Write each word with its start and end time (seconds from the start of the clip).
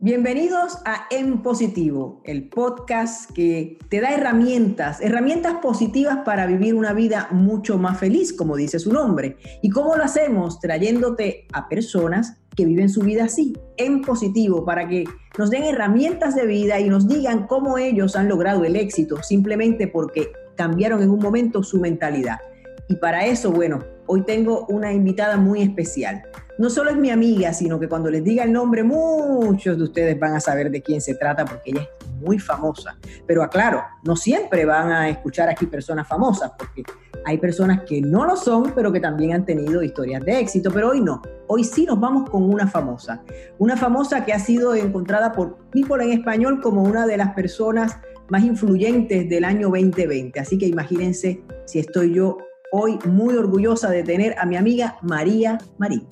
Bienvenidos 0.00 0.78
a 0.84 1.08
En 1.10 1.42
Positivo, 1.42 2.22
el 2.22 2.48
podcast 2.48 3.32
que 3.32 3.78
te 3.88 4.00
da 4.00 4.12
herramientas, 4.12 5.00
herramientas 5.00 5.54
positivas 5.60 6.18
para 6.24 6.46
vivir 6.46 6.76
una 6.76 6.92
vida 6.92 7.26
mucho 7.32 7.78
más 7.78 7.98
feliz, 7.98 8.32
como 8.32 8.54
dice 8.54 8.78
su 8.78 8.92
nombre. 8.92 9.38
¿Y 9.60 9.70
cómo 9.70 9.96
lo 9.96 10.04
hacemos? 10.04 10.60
Trayéndote 10.60 11.48
a 11.52 11.68
personas 11.68 12.36
que 12.54 12.64
viven 12.64 12.88
su 12.90 13.00
vida 13.00 13.24
así, 13.24 13.54
en 13.76 14.02
positivo, 14.02 14.64
para 14.64 14.86
que 14.86 15.02
nos 15.36 15.50
den 15.50 15.64
herramientas 15.64 16.36
de 16.36 16.46
vida 16.46 16.78
y 16.78 16.88
nos 16.88 17.08
digan 17.08 17.48
cómo 17.48 17.76
ellos 17.76 18.14
han 18.14 18.28
logrado 18.28 18.64
el 18.64 18.76
éxito, 18.76 19.20
simplemente 19.24 19.88
porque 19.88 20.30
cambiaron 20.54 21.02
en 21.02 21.10
un 21.10 21.18
momento 21.18 21.64
su 21.64 21.80
mentalidad. 21.80 22.38
Y 22.88 22.94
para 22.94 23.26
eso, 23.26 23.50
bueno, 23.50 23.80
hoy 24.08 24.22
tengo 24.22 24.66
una 24.68 24.92
invitada 24.92 25.36
muy 25.36 25.62
especial. 25.62 26.22
No 26.58 26.70
solo 26.70 26.90
es 26.90 26.96
mi 26.96 27.10
amiga, 27.10 27.52
sino 27.52 27.78
que 27.78 27.88
cuando 27.88 28.10
les 28.10 28.24
diga 28.24 28.42
el 28.42 28.52
nombre, 28.52 28.82
muchos 28.82 29.78
de 29.78 29.84
ustedes 29.84 30.18
van 30.18 30.34
a 30.34 30.40
saber 30.40 30.70
de 30.70 30.82
quién 30.82 31.00
se 31.00 31.14
trata 31.14 31.44
porque 31.44 31.70
ella 31.70 31.82
es 31.82 32.08
muy 32.20 32.38
famosa. 32.38 32.96
Pero 33.26 33.44
aclaro, 33.44 33.82
no 34.02 34.16
siempre 34.16 34.64
van 34.64 34.90
a 34.90 35.08
escuchar 35.08 35.48
aquí 35.48 35.66
personas 35.66 36.08
famosas, 36.08 36.50
porque 36.58 36.82
hay 37.24 37.38
personas 37.38 37.82
que 37.82 38.00
no 38.00 38.26
lo 38.26 38.34
son, 38.34 38.72
pero 38.74 38.90
que 38.90 38.98
también 38.98 39.34
han 39.34 39.44
tenido 39.44 39.82
historias 39.82 40.24
de 40.24 40.40
éxito. 40.40 40.70
Pero 40.72 40.90
hoy 40.90 41.00
no. 41.00 41.22
Hoy 41.46 41.62
sí 41.62 41.84
nos 41.84 42.00
vamos 42.00 42.28
con 42.28 42.42
una 42.42 42.66
famosa. 42.66 43.22
Una 43.58 43.76
famosa 43.76 44.24
que 44.24 44.32
ha 44.32 44.40
sido 44.40 44.74
encontrada 44.74 45.32
por 45.32 45.58
People 45.70 46.02
en 46.02 46.10
Español 46.10 46.60
como 46.60 46.82
una 46.82 47.06
de 47.06 47.18
las 47.18 47.34
personas 47.34 47.98
más 48.30 48.42
influyentes 48.42 49.28
del 49.28 49.44
año 49.44 49.68
2020. 49.68 50.40
Así 50.40 50.58
que 50.58 50.66
imagínense 50.66 51.42
si 51.66 51.78
estoy 51.78 52.14
yo 52.14 52.38
hoy 52.72 52.98
muy 53.04 53.36
orgullosa 53.36 53.90
de 53.90 54.02
tener 54.02 54.38
a 54.38 54.46
mi 54.46 54.56
amiga 54.56 54.96
María 55.02 55.58
Marín. 55.78 56.06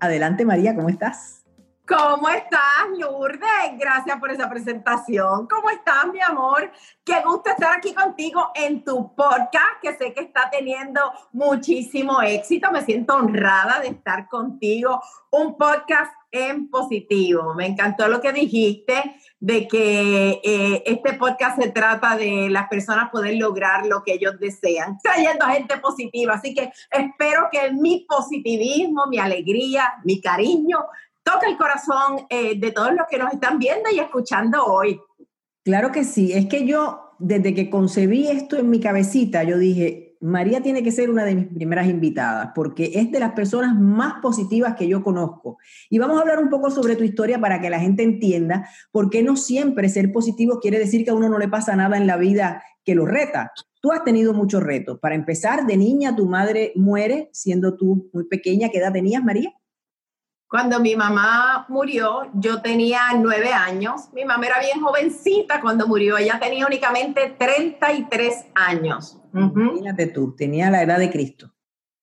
Adelante 0.00 0.44
María, 0.44 0.74
¿cómo 0.74 0.88
estás? 0.88 1.40
¿Cómo 1.86 2.28
estás, 2.28 2.86
Lourdes? 2.98 3.76
Gracias 3.76 4.20
por 4.20 4.30
esa 4.30 4.48
presentación. 4.48 5.48
¿Cómo 5.48 5.70
estás, 5.70 6.06
mi 6.12 6.20
amor? 6.20 6.70
Qué 7.04 7.20
gusto 7.24 7.50
estar 7.50 7.76
aquí 7.76 7.92
contigo 7.92 8.52
en 8.54 8.84
tu 8.84 9.12
podcast, 9.16 9.80
que 9.82 9.96
sé 9.96 10.14
que 10.14 10.20
está 10.20 10.48
teniendo 10.50 11.00
muchísimo 11.32 12.22
éxito. 12.22 12.70
Me 12.70 12.82
siento 12.82 13.16
honrada 13.16 13.80
de 13.80 13.88
estar 13.88 14.28
contigo. 14.28 15.02
Un 15.32 15.58
podcast 15.58 16.12
en 16.30 16.68
positivo. 16.68 17.54
Me 17.54 17.66
encantó 17.66 18.08
lo 18.08 18.20
que 18.20 18.32
dijiste 18.32 19.16
de 19.38 19.66
que 19.66 20.40
eh, 20.44 20.82
este 20.86 21.14
podcast 21.14 21.60
se 21.60 21.70
trata 21.70 22.16
de 22.16 22.48
las 22.50 22.68
personas 22.68 23.10
poder 23.10 23.36
lograr 23.36 23.86
lo 23.86 24.02
que 24.02 24.14
ellos 24.14 24.38
desean, 24.38 24.98
trayendo 25.02 25.44
a 25.44 25.52
gente 25.52 25.78
positiva. 25.78 26.34
Así 26.34 26.54
que 26.54 26.72
espero 26.90 27.48
que 27.50 27.72
mi 27.72 28.06
positivismo, 28.08 29.06
mi 29.08 29.18
alegría, 29.18 29.94
mi 30.04 30.20
cariño 30.20 30.78
toque 31.22 31.46
el 31.46 31.56
corazón 31.56 32.26
eh, 32.28 32.58
de 32.58 32.72
todos 32.72 32.92
los 32.92 33.06
que 33.08 33.18
nos 33.18 33.32
están 33.32 33.58
viendo 33.58 33.90
y 33.90 33.98
escuchando 33.98 34.64
hoy. 34.64 35.00
Claro 35.64 35.92
que 35.92 36.04
sí. 36.04 36.32
Es 36.32 36.46
que 36.46 36.66
yo, 36.66 37.14
desde 37.18 37.54
que 37.54 37.70
concebí 37.70 38.28
esto 38.28 38.56
en 38.56 38.70
mi 38.70 38.80
cabecita, 38.80 39.42
yo 39.44 39.58
dije, 39.58 40.09
María 40.20 40.60
tiene 40.60 40.82
que 40.82 40.92
ser 40.92 41.10
una 41.10 41.24
de 41.24 41.34
mis 41.34 41.46
primeras 41.46 41.88
invitadas 41.88 42.50
porque 42.54 42.92
es 42.94 43.10
de 43.10 43.20
las 43.20 43.32
personas 43.32 43.74
más 43.74 44.20
positivas 44.20 44.76
que 44.76 44.86
yo 44.86 45.02
conozco. 45.02 45.58
Y 45.88 45.98
vamos 45.98 46.18
a 46.18 46.20
hablar 46.20 46.38
un 46.38 46.50
poco 46.50 46.70
sobre 46.70 46.94
tu 46.94 47.04
historia 47.04 47.40
para 47.40 47.60
que 47.60 47.70
la 47.70 47.80
gente 47.80 48.02
entienda 48.02 48.68
por 48.92 49.08
qué 49.08 49.22
no 49.22 49.36
siempre 49.36 49.88
ser 49.88 50.12
positivo 50.12 50.60
quiere 50.60 50.78
decir 50.78 51.04
que 51.04 51.10
a 51.10 51.14
uno 51.14 51.28
no 51.28 51.38
le 51.38 51.48
pasa 51.48 51.74
nada 51.74 51.96
en 51.96 52.06
la 52.06 52.18
vida 52.18 52.62
que 52.84 52.94
lo 52.94 53.06
reta. 53.06 53.52
Tú 53.80 53.92
has 53.92 54.04
tenido 54.04 54.34
muchos 54.34 54.62
retos. 54.62 54.98
Para 55.00 55.14
empezar, 55.14 55.66
de 55.66 55.76
niña 55.78 56.14
tu 56.14 56.26
madre 56.26 56.72
muere 56.76 57.30
siendo 57.32 57.76
tú 57.76 58.10
muy 58.12 58.24
pequeña. 58.24 58.68
¿Qué 58.68 58.78
edad 58.78 58.92
tenías, 58.92 59.24
María? 59.24 59.54
Cuando 60.50 60.80
mi 60.80 60.96
mamá 60.96 61.64
murió, 61.68 62.28
yo 62.34 62.60
tenía 62.60 63.02
nueve 63.16 63.52
años. 63.52 64.12
Mi 64.12 64.24
mamá 64.24 64.46
era 64.46 64.58
bien 64.58 64.80
jovencita 64.80 65.60
cuando 65.60 65.86
murió. 65.86 66.18
Ella 66.18 66.40
tenía 66.40 66.66
únicamente 66.66 67.36
33 67.38 68.46
años. 68.56 69.16
Imagínate 69.32 70.08
tú, 70.08 70.34
tenía 70.34 70.68
la 70.68 70.82
edad 70.82 70.98
de 70.98 71.08
Cristo. 71.08 71.52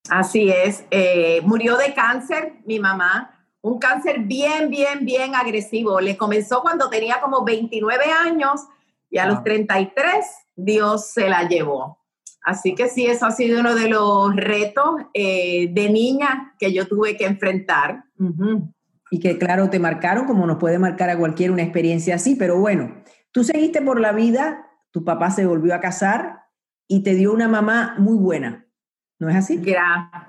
Así 0.09 0.50
es. 0.50 0.86
Eh, 0.91 1.41
murió 1.44 1.75
de 1.75 1.94
cáncer 1.94 2.62
mi 2.66 2.80
mamá. 2.80 3.38
Un 3.59 3.80
cáncer 3.80 4.19
bien, 4.19 4.69
bien, 4.69 5.03
bien 5.03 5.36
agresivo. 5.36 6.00
Le 6.00 6.16
comenzó 6.16 6.62
cuando 6.62 6.90
tenía 6.90 7.19
como 7.19 7.44
29 7.44 8.06
años 8.25 8.62
y 9.09 9.18
a 9.18 9.25
los 9.25 9.44
33 9.44 10.25
Dios 10.56 11.07
se 11.12 11.28
la 11.28 11.50
llevó. 11.50 12.00
Así 12.47 12.75
que 12.75 12.88
sí, 12.88 13.06
eso 13.06 13.25
ha 13.25 13.31
sido 13.31 13.59
uno 13.59 13.75
de 13.75 13.90
los 13.90 14.34
retos 14.34 15.02
eh, 15.13 15.68
de 15.69 15.90
niña 15.90 16.56
que 16.58 16.72
yo 16.72 16.88
tuve 16.88 17.18
que 17.18 17.25
enfrentar. 17.25 18.06
Y 19.12 19.19
que 19.19 19.38
claro, 19.38 19.69
te 19.69 19.80
marcaron 19.80 20.25
como 20.25 20.47
nos 20.47 20.56
puede 20.56 20.80
marcar 20.80 21.09
a 21.09 21.18
cualquier 21.18 21.52
una 21.52 21.63
experiencia 21.63 22.16
así, 22.16 22.36
pero 22.36 22.57
bueno, 22.57 23.03
tú 23.34 23.44
seguiste 23.44 23.81
por 23.81 24.00
la 24.00 24.13
vida, 24.13 24.66
tu 24.91 25.03
papá 25.03 25.30
se 25.30 25.46
volvió 25.46 25.75
a 25.75 25.81
casar 25.81 26.46
y 26.88 27.03
te 27.03 27.16
dio 27.16 27.34
una 27.34 27.50
mamá 27.50 27.96
muy 27.97 28.16
buena, 28.16 28.66
¿no 29.19 29.28
es 29.28 29.36
así? 29.36 29.62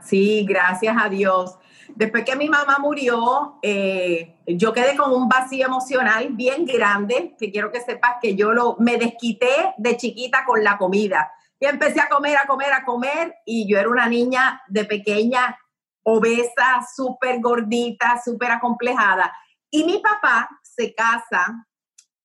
sí, 0.03 0.45
gracias 0.45 0.97
a 1.01 1.09
Dios. 1.09 1.57
Después 1.95 2.25
que 2.25 2.35
mi 2.35 2.49
mamá 2.49 2.79
murió, 2.81 3.61
eh, 3.63 4.35
yo 4.45 4.73
quedé 4.73 4.97
con 4.97 5.13
un 5.13 5.29
vacío 5.29 5.67
emocional 5.67 6.31
bien 6.33 6.65
grande, 6.65 7.37
que 7.39 7.53
quiero 7.53 7.71
que 7.71 7.81
sepas 7.81 8.17
que 8.21 8.35
yo 8.35 8.53
lo, 8.53 8.75
me 8.81 8.97
desquité 8.97 9.73
de 9.79 9.97
chiquita 9.97 10.45
con 10.45 10.65
la 10.65 10.79
comida 10.79 11.31
y 11.61 11.67
empecé 11.67 12.01
a 12.01 12.09
comer, 12.09 12.37
a 12.37 12.47
comer, 12.47 12.73
a 12.73 12.85
comer. 12.85 13.35
Y 13.45 13.71
yo 13.71 13.79
era 13.79 13.89
una 13.89 14.09
niña 14.09 14.63
de 14.69 14.85
pequeña, 14.85 15.59
obesa, 16.03 16.87
súper 16.95 17.41
gordita, 17.41 18.21
súper 18.25 18.53
acomplejada. 18.53 19.33
Y 19.71 19.85
mi 19.85 19.99
papá 19.99 20.49
se 20.63 20.95
casa 20.95 21.67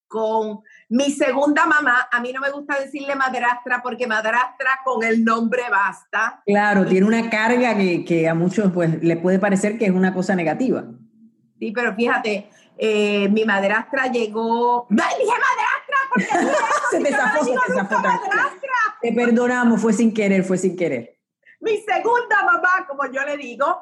con 0.07 0.61
mi 0.89 1.09
segunda 1.09 1.65
mamá. 1.65 2.07
A 2.11 2.21
mí 2.21 2.31
no 2.31 2.39
me 2.39 2.51
gusta 2.51 2.79
decirle 2.79 3.15
madrastra 3.15 3.81
porque 3.81 4.05
madrastra 4.05 4.81
con 4.85 5.03
el 5.03 5.25
nombre 5.25 5.63
basta. 5.71 6.43
Claro, 6.45 6.85
tiene 6.85 7.07
una 7.07 7.29
carga 7.31 7.75
que, 7.75 8.05
que 8.05 8.29
a 8.29 8.35
muchos 8.35 8.71
pues 8.71 9.01
le 9.01 9.17
puede 9.17 9.39
parecer 9.39 9.79
que 9.79 9.85
es 9.85 9.91
una 9.91 10.13
cosa 10.13 10.35
negativa. 10.35 10.83
Sí, 11.57 11.71
pero 11.71 11.95
fíjate, 11.95 12.49
eh, 12.77 13.27
mi 13.29 13.45
madrastra 13.45 14.07
llegó. 14.07 14.85
¡No, 14.89 15.03
dije 15.17 15.31
madrastra! 15.31 15.97
Porque 16.09 16.25
se 16.91 16.99
te 16.99 17.11
zafó, 17.11 17.45
se 17.45 17.51
te 17.51 17.73
zafó. 17.73 17.95
Te 19.03 19.11
perdonamos, 19.13 19.81
fue 19.81 19.93
sin 19.93 20.13
querer, 20.13 20.43
fue 20.43 20.57
sin 20.57 20.77
querer. 20.77 21.19
Mi 21.59 21.77
segunda 21.77 22.43
mamá, 22.45 22.87
como 22.87 23.05
yo 23.11 23.21
le 23.23 23.37
digo, 23.37 23.77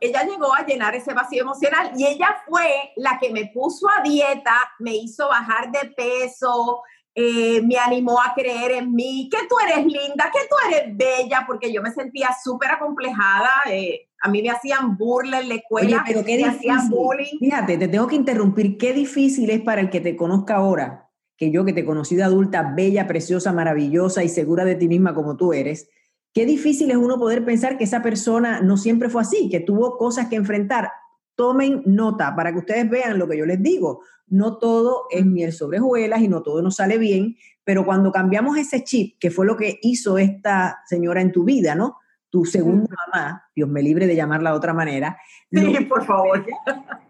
ella 0.00 0.22
llegó 0.22 0.54
a 0.54 0.64
llenar 0.64 0.94
ese 0.94 1.12
vacío 1.12 1.42
emocional 1.42 1.90
y 1.96 2.06
ella 2.06 2.36
fue 2.46 2.92
la 2.96 3.18
que 3.18 3.32
me 3.32 3.50
puso 3.52 3.88
a 3.90 4.02
dieta, 4.02 4.56
me 4.78 4.94
hizo 4.94 5.28
bajar 5.28 5.72
de 5.72 5.90
peso, 5.90 6.82
eh, 7.14 7.60
me 7.62 7.76
animó 7.76 8.20
a 8.20 8.32
creer 8.32 8.70
en 8.70 8.94
mí, 8.94 9.28
que 9.28 9.38
tú 9.48 9.56
eres 9.58 9.84
linda, 9.84 10.30
que 10.32 10.46
tú 10.48 10.54
eres 10.68 10.96
bella, 10.96 11.44
porque 11.48 11.72
yo 11.72 11.82
me 11.82 11.90
sentía 11.90 12.28
súper 12.44 12.70
acomplejada. 12.70 13.50
Eh, 13.66 14.08
a 14.20 14.28
mí 14.28 14.40
me 14.40 14.50
hacían 14.50 14.96
burla 14.96 15.40
en 15.40 15.48
la 15.48 15.54
escuela, 15.56 16.04
pero 16.06 16.24
qué 16.24 16.36
me 16.36 16.44
hacían 16.44 16.88
bullying. 16.88 17.40
Fíjate, 17.40 17.76
te 17.76 17.88
tengo 17.88 18.06
que 18.06 18.14
interrumpir. 18.14 18.78
Qué 18.78 18.92
difícil 18.92 19.50
es 19.50 19.60
para 19.62 19.80
el 19.80 19.90
que 19.90 20.00
te 20.00 20.14
conozca 20.16 20.56
ahora, 20.56 21.07
que 21.38 21.50
yo 21.50 21.64
que 21.64 21.72
te 21.72 21.86
conocí 21.86 22.16
de 22.16 22.24
adulta, 22.24 22.74
bella, 22.76 23.06
preciosa, 23.06 23.54
maravillosa 23.54 24.22
y 24.22 24.28
segura 24.28 24.66
de 24.66 24.74
ti 24.74 24.88
misma 24.88 25.14
como 25.14 25.38
tú 25.38 25.54
eres. 25.54 25.88
Qué 26.34 26.44
difícil 26.44 26.90
es 26.90 26.98
uno 26.98 27.18
poder 27.18 27.46
pensar 27.46 27.78
que 27.78 27.84
esa 27.84 28.02
persona 28.02 28.60
no 28.60 28.76
siempre 28.76 29.08
fue 29.08 29.22
así, 29.22 29.48
que 29.48 29.60
tuvo 29.60 29.96
cosas 29.96 30.28
que 30.28 30.36
enfrentar. 30.36 30.90
Tomen 31.34 31.82
nota 31.86 32.36
para 32.36 32.52
que 32.52 32.58
ustedes 32.58 32.90
vean 32.90 33.18
lo 33.18 33.26
que 33.26 33.38
yo 33.38 33.46
les 33.46 33.62
digo 33.62 34.02
no 34.30 34.58
todo 34.58 35.06
es 35.10 35.24
miel 35.24 35.52
sobre 35.52 35.80
hojuelas 35.80 36.20
y 36.20 36.28
no 36.28 36.42
todo 36.42 36.62
nos 36.62 36.76
sale 36.76 36.98
bien, 36.98 37.36
pero 37.64 37.84
cuando 37.84 38.12
cambiamos 38.12 38.56
ese 38.56 38.84
chip, 38.84 39.18
que 39.18 39.30
fue 39.30 39.46
lo 39.46 39.56
que 39.56 39.78
hizo 39.82 40.18
esta 40.18 40.80
señora 40.86 41.20
en 41.20 41.32
tu 41.32 41.44
vida, 41.44 41.74
¿no? 41.74 41.96
Tu 42.30 42.44
segunda 42.44 42.94
mamá, 43.06 43.44
Dios 43.54 43.68
me 43.68 43.82
libre 43.82 44.06
de 44.06 44.14
llamarla 44.14 44.50
de 44.50 44.56
otra 44.56 44.74
manera. 44.74 45.18
Sí, 45.50 45.86
por 45.88 46.04
favor. 46.04 46.44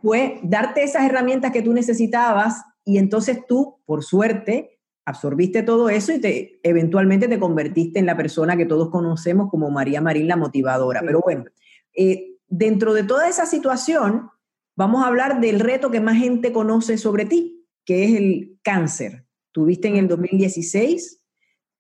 Fue 0.01 0.39
darte 0.45 0.85
esas 0.85 1.05
herramientas 1.05 1.51
que 1.51 1.63
tú 1.63 1.73
necesitabas 1.73 2.63
y 2.89 2.99
entonces 2.99 3.47
tú, 3.47 3.81
por 3.85 4.03
suerte, 4.03 4.81
absorbiste 5.05 5.63
todo 5.63 5.89
eso 5.89 6.13
y 6.13 6.21
te 6.21 6.61
eventualmente 6.63 7.29
te 7.29 7.39
convertiste 7.39 7.99
en 7.99 8.07
la 8.07 8.17
persona 8.17 8.57
que 8.57 8.67
todos 8.67 8.91
conocemos 8.91 9.51
como 9.51 9.71
María 9.71 10.01
Marín, 10.01 10.29
la 10.29 10.37
motivadora. 10.37 11.01
Pero 11.05 11.21
bueno, 11.21 11.45
eh, 11.95 12.37
dentro 12.47 12.95
de 12.95 13.05
toda 13.05 13.29
esa 13.29 13.47
situación, 13.47 14.31
Vamos 14.79 15.03
a 15.03 15.09
hablar 15.09 15.41
del 15.41 15.59
reto 15.59 15.91
que 15.91 16.01
más 16.01 16.19
gente 16.19 16.53
conoce 16.53 16.99
sobre 16.99 17.25
ti, 17.25 17.67
que 17.85 18.05
es 18.05 18.15
el 18.15 18.61
cáncer. 18.63 19.25
Tuviste 19.51 19.89
en 19.89 19.97
el 19.97 20.07
2016 20.07 21.21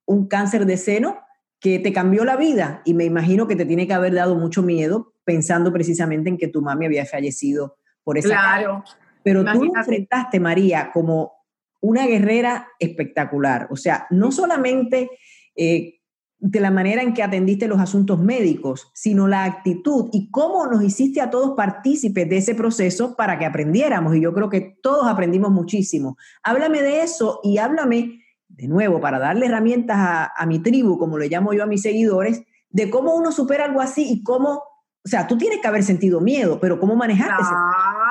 un 0.04 0.26
cáncer 0.26 0.66
de 0.66 0.76
seno 0.76 1.20
que 1.61 1.78
te 1.78 1.93
cambió 1.93 2.25
la 2.25 2.37
vida 2.37 2.82
y 2.84 2.94
me 2.94 3.04
imagino 3.04 3.46
que 3.46 3.54
te 3.54 3.66
tiene 3.66 3.87
que 3.87 3.94
haber 3.94 4.14
dado 4.14 4.34
mucho 4.34 4.64
miedo 4.64 5.14
pensando 5.22 5.72
precisamente 5.72 6.28
en 6.28 6.38
que 6.38 6.49
tu 6.49 6.61
mami 6.61 6.87
había 6.87 7.06
fallecido 7.06 7.76
por 8.02 8.19
esa 8.19 8.31
Claro. 8.31 8.82
Pero 9.22 9.44
tú 9.44 9.64
lo 9.64 9.76
enfrentaste, 9.76 10.40
María, 10.40 10.90
como 10.92 11.32
una 11.80 12.06
guerrera 12.06 12.68
espectacular. 12.78 13.68
O 13.70 13.76
sea, 13.76 14.06
no 14.10 14.32
solamente 14.32 15.10
eh, 15.56 15.98
de 16.40 16.60
la 16.60 16.70
manera 16.70 17.02
en 17.02 17.14
que 17.14 17.22
atendiste 17.22 17.66
los 17.66 17.80
asuntos 17.80 18.20
médicos, 18.20 18.90
sino 18.94 19.26
la 19.26 19.44
actitud 19.44 20.08
y 20.12 20.30
cómo 20.30 20.66
nos 20.66 20.84
hiciste 20.84 21.20
a 21.20 21.30
todos 21.30 21.56
partícipes 21.56 22.28
de 22.28 22.36
ese 22.36 22.54
proceso 22.54 23.16
para 23.16 23.38
que 23.38 23.44
aprendiéramos. 23.44 24.14
Y 24.14 24.20
yo 24.20 24.32
creo 24.32 24.48
que 24.48 24.78
todos 24.82 25.08
aprendimos 25.08 25.50
muchísimo. 25.50 26.16
Háblame 26.44 26.80
de 26.80 27.02
eso 27.02 27.40
y 27.42 27.58
háblame, 27.58 28.22
de 28.48 28.68
nuevo, 28.68 29.00
para 29.00 29.18
darle 29.18 29.46
herramientas 29.46 29.96
a, 29.98 30.46
mi 30.46 30.60
tribu, 30.60 30.96
como 30.96 31.18
le 31.18 31.28
llamo 31.28 31.52
yo 31.52 31.64
a 31.64 31.66
mis 31.66 31.82
seguidores, 31.82 32.42
de 32.70 32.88
cómo 32.88 33.16
uno 33.16 33.32
supera 33.32 33.64
algo 33.64 33.80
así 33.80 34.06
y 34.08 34.22
cómo, 34.22 34.62
o 35.04 35.08
sea, 35.08 35.26
tú 35.26 35.36
tienes 35.38 35.58
que 35.60 35.66
haber 35.66 35.82
sentido 35.82 36.20
miedo, 36.20 36.60
pero 36.60 36.78
cómo 36.78 36.94
manejaste 36.94 37.34
claro. 37.34 38.07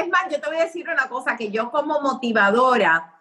Es 0.00 0.08
más, 0.08 0.22
yo 0.30 0.40
te 0.40 0.48
voy 0.48 0.56
a 0.56 0.64
decir 0.64 0.88
una 0.88 1.08
cosa, 1.08 1.36
que 1.36 1.50
yo 1.50 1.70
como 1.70 2.00
motivadora, 2.00 3.14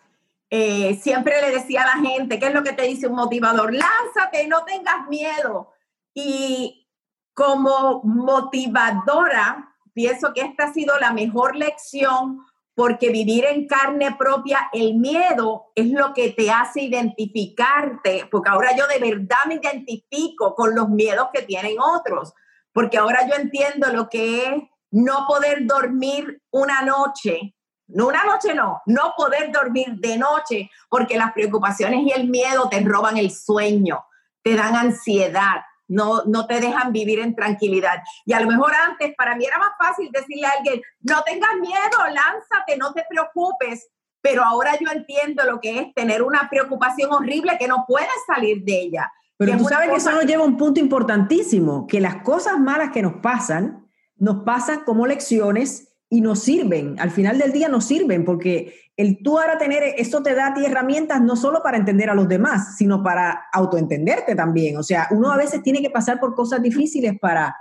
eh, 0.50 0.98
siempre 1.02 1.42
le 1.42 1.52
decía 1.52 1.84
a 1.84 1.98
la 1.98 2.10
gente, 2.10 2.40
¿qué 2.40 2.48
es 2.48 2.54
lo 2.54 2.64
que 2.64 2.74
te 2.74 2.84
dice 2.84 3.08
un 3.08 3.16
motivador? 3.16 3.74
Lánzate, 3.74 4.48
no 4.48 4.64
tengas 4.64 5.08
miedo. 5.10 5.74
Y 6.14 6.88
como 7.34 8.02
motivadora, 8.04 9.76
pienso 9.94 10.34
que 10.34 10.42
esta 10.42 10.66
ha 10.66 10.74
sido 10.74 10.98
la 11.00 11.12
mejor 11.12 11.56
lección 11.56 12.46
porque 12.74 13.10
vivir 13.10 13.44
en 13.44 13.68
carne 13.68 14.16
propia, 14.18 14.70
el 14.72 14.94
miedo 14.94 15.66
es 15.76 15.88
lo 15.92 16.14
que 16.14 16.30
te 16.30 16.50
hace 16.50 16.84
identificarte, 16.84 18.26
porque 18.32 18.50
ahora 18.50 18.74
yo 18.74 18.88
de 18.88 19.00
verdad 19.00 19.46
me 19.48 19.56
identifico 19.56 20.56
con 20.56 20.74
los 20.74 20.88
miedos 20.88 21.28
que 21.34 21.42
tienen 21.42 21.76
otros, 21.78 22.34
porque 22.72 22.98
ahora 22.98 23.28
yo 23.28 23.36
entiendo 23.36 23.92
lo 23.92 24.08
que 24.08 24.46
es 24.46 24.64
no 24.92 25.26
poder 25.28 25.66
dormir 25.66 26.42
una 26.52 26.82
noche 26.82 27.54
no 27.90 28.08
una 28.08 28.24
noche 28.24 28.54
no, 28.54 28.82
no 28.86 29.14
poder 29.18 29.52
dormir 29.52 29.96
de 29.96 30.18
noche 30.18 30.70
porque 30.90 31.18
las 31.18 31.34
preocupaciones 31.34 32.02
y 32.06 32.12
el 32.12 32.30
miedo 32.30 32.70
te 32.70 32.80
roban 32.82 33.18
el 33.18 33.32
sueño, 33.32 34.06
te 34.44 34.56
dan 34.56 34.76
ansiedad, 34.76 35.62
no, 35.88 36.24
no 36.26 36.46
te 36.46 36.60
dejan 36.62 36.92
vivir 36.92 37.20
en 37.20 37.36
tranquilidad. 37.36 38.04
Y 38.26 38.34
a 38.34 38.40
lo 38.40 38.48
mejor 38.48 38.74
antes 38.74 39.14
para 39.18 39.36
mí 39.36 39.46
era 39.46 39.58
más 39.58 39.72
fácil 39.78 40.10
decirle 40.12 40.46
a 40.46 40.52
alguien, 40.52 40.82
no 41.02 41.24
tengas 41.24 41.56
miedo, 41.60 41.98
lánzate, 42.14 42.78
no 42.78 42.94
te 42.94 43.06
preocupes. 43.10 43.90
Pero 44.22 44.44
ahora 44.44 44.78
yo 44.80 44.92
entiendo 44.92 45.46
lo 45.46 45.60
que 45.60 45.80
es 45.80 45.94
tener 45.96 46.22
una 46.22 46.48
preocupación 46.50 47.12
horrible 47.12 47.58
que 47.58 47.68
no 47.68 47.86
puedes 47.88 48.10
salir 48.28 48.64
de 48.64 48.82
ella. 48.82 49.12
Pero 49.38 49.58
tú 49.58 49.64
sabes 49.64 49.90
que 49.90 49.96
eso 49.96 50.12
nos 50.12 50.26
lleva 50.26 50.44
a 50.44 50.46
un 50.46 50.58
punto 50.58 50.82
importantísimo, 50.82 51.88
que 51.88 52.02
las 52.02 52.18
cosas 52.18 52.60
malas 52.60 52.92
que 52.92 53.02
nos 53.02 53.14
pasan, 53.22 53.89
nos 54.20 54.44
pasan 54.44 54.82
como 54.86 55.08
lecciones 55.08 55.90
y 56.10 56.22
nos 56.22 56.40
sirven, 56.40 57.00
al 57.00 57.12
final 57.12 57.38
del 57.38 57.52
día 57.52 57.70
nos 57.70 57.86
sirven, 57.86 58.26
porque 58.26 58.74
el 58.98 59.22
tú 59.24 59.40
ahora 59.40 59.58
tener, 59.58 59.84
esto 59.98 60.24
te 60.24 60.34
da 60.34 60.48
a 60.48 60.54
ti 60.54 60.66
herramientas 60.66 61.22
no 61.22 61.36
solo 61.36 61.62
para 61.64 61.78
entender 61.78 62.10
a 62.10 62.16
los 62.16 62.28
demás, 62.28 62.76
sino 62.78 63.02
para 63.02 63.46
autoentenderte 63.54 64.36
también. 64.36 64.78
O 64.78 64.84
sea, 64.84 65.08
uno 65.12 65.32
a 65.32 65.38
veces 65.38 65.64
tiene 65.64 65.82
que 65.82 65.90
pasar 65.90 66.20
por 66.20 66.36
cosas 66.36 66.62
difíciles 66.62 67.18
para, 67.20 67.56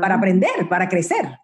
para 0.00 0.16
aprender, 0.16 0.68
para 0.68 0.88
crecer. 0.88 1.38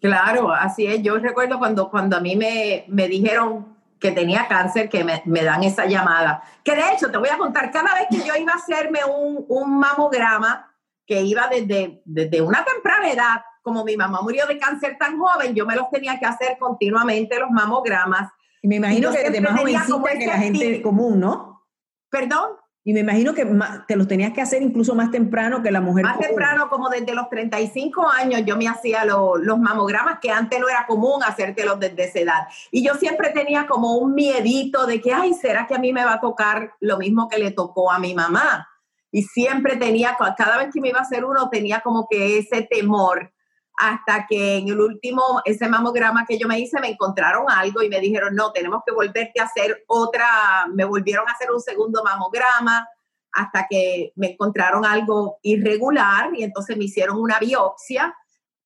Claro, 0.00 0.52
así 0.52 0.86
es. 0.86 1.02
Yo 1.02 1.18
recuerdo 1.18 1.58
cuando, 1.58 1.90
cuando 1.90 2.16
a 2.16 2.20
mí 2.20 2.36
me, 2.36 2.84
me 2.88 3.08
dijeron 3.08 3.76
que 3.98 4.12
tenía 4.12 4.46
cáncer, 4.46 4.88
que 4.88 5.02
me, 5.02 5.22
me, 5.26 5.42
dan 5.42 5.64
esa 5.64 5.86
llamada. 5.86 6.42
Que 6.62 6.76
de 6.76 6.82
hecho, 6.94 7.10
te 7.10 7.18
voy 7.18 7.28
a 7.28 7.36
contar, 7.36 7.70
cada 7.72 7.94
vez 7.94 8.06
que 8.08 8.26
yo 8.26 8.34
iba 8.36 8.52
a 8.52 8.56
hacerme 8.56 9.00
un, 9.04 9.44
un 9.48 9.78
mamograma, 9.78 10.72
que 11.04 11.22
iba 11.22 11.48
desde, 11.48 12.00
desde 12.04 12.40
una 12.40 12.64
temprana 12.64 13.10
edad, 13.10 13.40
como 13.68 13.84
mi 13.84 13.98
mamá 13.98 14.22
murió 14.22 14.46
de 14.46 14.58
cáncer 14.58 14.96
tan 14.98 15.18
joven, 15.18 15.54
yo 15.54 15.66
me 15.66 15.76
los 15.76 15.90
tenía 15.90 16.18
que 16.18 16.24
hacer 16.24 16.56
continuamente 16.58 17.38
los 17.38 17.50
mamogramas. 17.50 18.32
Y 18.62 18.68
me 18.68 18.76
imagino 18.76 19.12
que 19.12 19.28
de 19.28 19.42
más 19.42 19.60
jovencita 19.60 20.18
que 20.18 20.26
la 20.26 20.38
gente 20.38 20.80
común, 20.80 21.20
¿no? 21.20 21.66
¿Perdón? 22.08 22.52
Y 22.82 22.94
me 22.94 23.00
imagino 23.00 23.34
que 23.34 23.46
te 23.86 23.96
los 23.96 24.08
tenías 24.08 24.32
que 24.32 24.40
hacer 24.40 24.62
incluso 24.62 24.94
más 24.94 25.10
temprano 25.10 25.62
que 25.62 25.70
la 25.70 25.82
mujer. 25.82 26.02
Más 26.02 26.18
temprano, 26.18 26.70
como 26.70 26.88
desde 26.88 27.12
los 27.14 27.28
35 27.28 28.08
años, 28.08 28.40
yo 28.46 28.56
me 28.56 28.66
hacía 28.68 29.04
los 29.04 29.58
mamogramas, 29.58 30.18
que 30.18 30.30
antes 30.30 30.58
no 30.58 30.66
era 30.66 30.86
común 30.86 31.22
hacértelos 31.22 31.78
desde 31.78 32.04
esa 32.04 32.20
edad. 32.20 32.48
Y 32.70 32.82
yo 32.82 32.94
siempre 32.94 33.28
tenía 33.34 33.66
como 33.66 33.98
un 33.98 34.14
miedito 34.14 34.86
de 34.86 35.02
que, 35.02 35.12
ay, 35.12 35.34
¿será 35.34 35.66
que 35.66 35.74
a 35.74 35.78
mí 35.78 35.92
me 35.92 36.06
va 36.06 36.14
a 36.14 36.20
tocar 36.22 36.72
lo 36.80 36.96
mismo 36.96 37.28
que 37.28 37.36
le 37.36 37.50
tocó 37.50 37.92
a 37.92 37.98
mi 37.98 38.14
mamá? 38.14 38.66
Y 39.12 39.24
siempre 39.24 39.76
tenía, 39.76 40.16
cada 40.38 40.56
vez 40.56 40.68
que 40.72 40.80
me 40.80 40.88
iba 40.88 41.00
a 41.00 41.02
hacer 41.02 41.26
uno, 41.26 41.50
tenía 41.50 41.80
como 41.80 42.06
que 42.08 42.38
ese 42.38 42.62
temor 42.62 43.30
hasta 43.78 44.26
que 44.26 44.56
en 44.56 44.68
el 44.68 44.80
último, 44.80 45.40
ese 45.44 45.68
mamograma 45.68 46.26
que 46.26 46.36
yo 46.36 46.48
me 46.48 46.58
hice, 46.58 46.80
me 46.80 46.88
encontraron 46.88 47.46
algo 47.48 47.80
y 47.82 47.88
me 47.88 48.00
dijeron, 48.00 48.34
no, 48.34 48.50
tenemos 48.50 48.82
que 48.84 48.92
volverte 48.92 49.40
a 49.40 49.44
hacer 49.44 49.84
otra, 49.86 50.66
me 50.74 50.84
volvieron 50.84 51.28
a 51.28 51.32
hacer 51.32 51.50
un 51.52 51.60
segundo 51.60 52.02
mamograma 52.02 52.88
hasta 53.32 53.66
que 53.70 54.12
me 54.16 54.32
encontraron 54.32 54.84
algo 54.84 55.38
irregular 55.42 56.30
y 56.34 56.42
entonces 56.42 56.76
me 56.76 56.84
hicieron 56.84 57.20
una 57.20 57.38
biopsia 57.38 58.16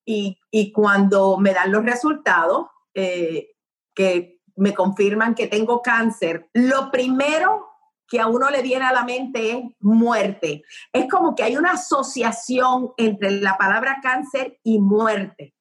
y, 0.04 0.38
cuando 0.72 1.36
me 1.36 1.52
dan 1.52 1.70
los 1.70 1.84
resultados, 1.84 2.66
eh, 2.94 3.50
que 3.94 4.40
me 4.56 4.74
confirman 4.74 5.34
que 5.34 5.46
tengo 5.46 5.82
cáncer, 5.82 6.48
lo 6.54 6.90
primero 6.90 7.71
que 8.08 8.20
a 8.20 8.26
uno 8.26 8.50
le 8.50 8.62
viene 8.62 8.84
a 8.84 8.92
la 8.92 9.04
mente 9.04 9.52
es 9.52 9.64
muerte. 9.80 10.62
Es 10.92 11.08
como 11.08 11.34
que 11.34 11.42
hay 11.42 11.56
una 11.56 11.72
asociación 11.72 12.90
entre 12.96 13.30
la 13.30 13.56
palabra 13.56 13.98
cáncer 14.02 14.58
y 14.62 14.78
muerte. 14.78 15.54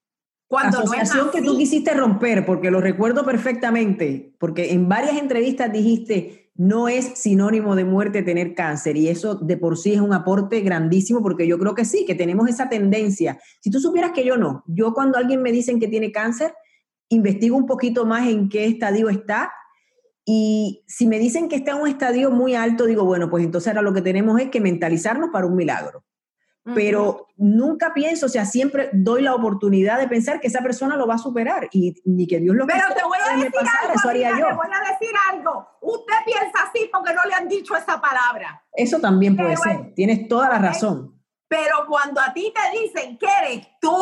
Cuando 0.47 0.79
asociación 0.79 1.27
no 1.27 1.31
que 1.31 1.41
tú 1.41 1.57
quisiste 1.57 1.93
romper, 1.93 2.45
porque 2.45 2.71
lo 2.71 2.81
recuerdo 2.81 3.23
perfectamente, 3.23 4.35
porque 4.37 4.73
en 4.73 4.89
varias 4.89 5.17
entrevistas 5.17 5.71
dijiste, 5.71 6.41
no 6.55 6.89
es 6.89 7.13
sinónimo 7.15 7.75
de 7.75 7.85
muerte 7.85 8.21
tener 8.21 8.53
cáncer 8.53 8.97
y 8.97 9.07
eso 9.07 9.35
de 9.35 9.55
por 9.55 9.77
sí 9.77 9.93
es 9.93 10.01
un 10.01 10.13
aporte 10.13 10.59
grandísimo 10.59 11.23
porque 11.23 11.47
yo 11.47 11.57
creo 11.57 11.73
que 11.73 11.85
sí, 11.85 12.05
que 12.05 12.15
tenemos 12.15 12.49
esa 12.49 12.67
tendencia. 12.67 13.39
Si 13.61 13.71
tú 13.71 13.79
supieras 13.79 14.11
que 14.11 14.25
yo 14.25 14.37
no, 14.37 14.63
yo 14.67 14.93
cuando 14.93 15.17
alguien 15.17 15.41
me 15.41 15.51
dicen 15.51 15.79
que 15.79 15.87
tiene 15.87 16.11
cáncer, 16.11 16.53
investigo 17.09 17.55
un 17.55 17.65
poquito 17.65 18.05
más 18.05 18.27
en 18.27 18.49
qué 18.49 18.65
estadio 18.65 19.09
está 19.09 19.53
y 20.33 20.85
si 20.87 21.07
me 21.07 21.19
dicen 21.19 21.49
que 21.49 21.57
está 21.57 21.71
en 21.71 21.81
un 21.81 21.89
estadio 21.89 22.31
muy 22.31 22.55
alto, 22.55 22.85
digo, 22.85 23.03
bueno, 23.03 23.29
pues 23.29 23.43
entonces 23.43 23.67
ahora 23.67 23.81
lo 23.81 23.93
que 23.93 24.01
tenemos 24.01 24.39
es 24.39 24.49
que 24.49 24.61
mentalizarnos 24.61 25.29
para 25.29 25.45
un 25.45 25.57
milagro. 25.57 26.05
Pero 26.73 27.27
nunca 27.35 27.93
pienso, 27.93 28.27
o 28.27 28.29
sea, 28.29 28.45
siempre 28.45 28.91
doy 28.93 29.23
la 29.23 29.35
oportunidad 29.35 29.99
de 29.99 30.07
pensar 30.07 30.39
que 30.39 30.47
esa 30.47 30.61
persona 30.61 30.95
lo 30.95 31.05
va 31.05 31.15
a 31.15 31.17
superar 31.17 31.67
y 31.73 31.95
ni 32.05 32.27
que 32.27 32.39
Dios 32.39 32.55
lo 32.55 32.65
Pero 32.65 32.85
te 32.95 33.03
voy 33.03 33.17
a 33.17 33.35
decir 33.35 33.51
algo, 33.81 33.93
eso 33.93 34.09
haría 34.09 34.29
yo. 34.29 34.47
Te 34.47 34.53
voy 34.53 34.67
a 34.71 34.91
decir 34.91 35.15
algo. 35.31 35.67
Usted 35.81 36.15
piensa 36.23 36.59
así 36.69 36.89
porque 36.93 37.13
no 37.13 37.25
le 37.25 37.33
han 37.33 37.49
dicho 37.49 37.75
esa 37.75 37.99
palabra. 37.99 38.63
Eso 38.71 39.01
también 39.01 39.35
puede 39.35 39.57
ser. 39.57 39.93
Tienes 39.95 40.29
toda 40.29 40.47
la 40.47 40.59
razón. 40.59 41.21
Pero 41.49 41.85
cuando 41.89 42.21
a 42.21 42.31
ti 42.31 42.53
te 42.55 42.79
dicen 42.79 43.17
que 43.17 43.25
eres 43.25 43.67
tú, 43.81 43.97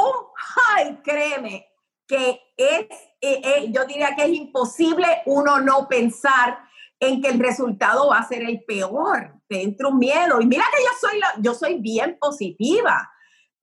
ay, 0.75 0.99
créeme 1.03 1.68
que 2.09 2.41
es 2.57 2.87
eh, 3.21 3.41
eh, 3.43 3.71
yo 3.71 3.85
diría 3.85 4.15
que 4.15 4.23
es 4.23 4.29
imposible 4.29 5.05
uno 5.25 5.59
no 5.59 5.87
pensar 5.87 6.59
en 6.99 7.21
que 7.21 7.29
el 7.29 7.39
resultado 7.39 8.09
va 8.09 8.19
a 8.19 8.27
ser 8.27 8.43
el 8.43 8.63
peor. 8.63 9.33
Te 9.47 9.61
entra 9.61 9.87
un 9.87 9.99
miedo. 9.99 10.41
Y 10.41 10.45
mira 10.45 10.63
que 10.75 10.83
yo 10.83 11.09
soy, 11.09 11.19
yo 11.41 11.53
soy 11.53 11.79
bien 11.79 12.17
positiva, 12.19 13.09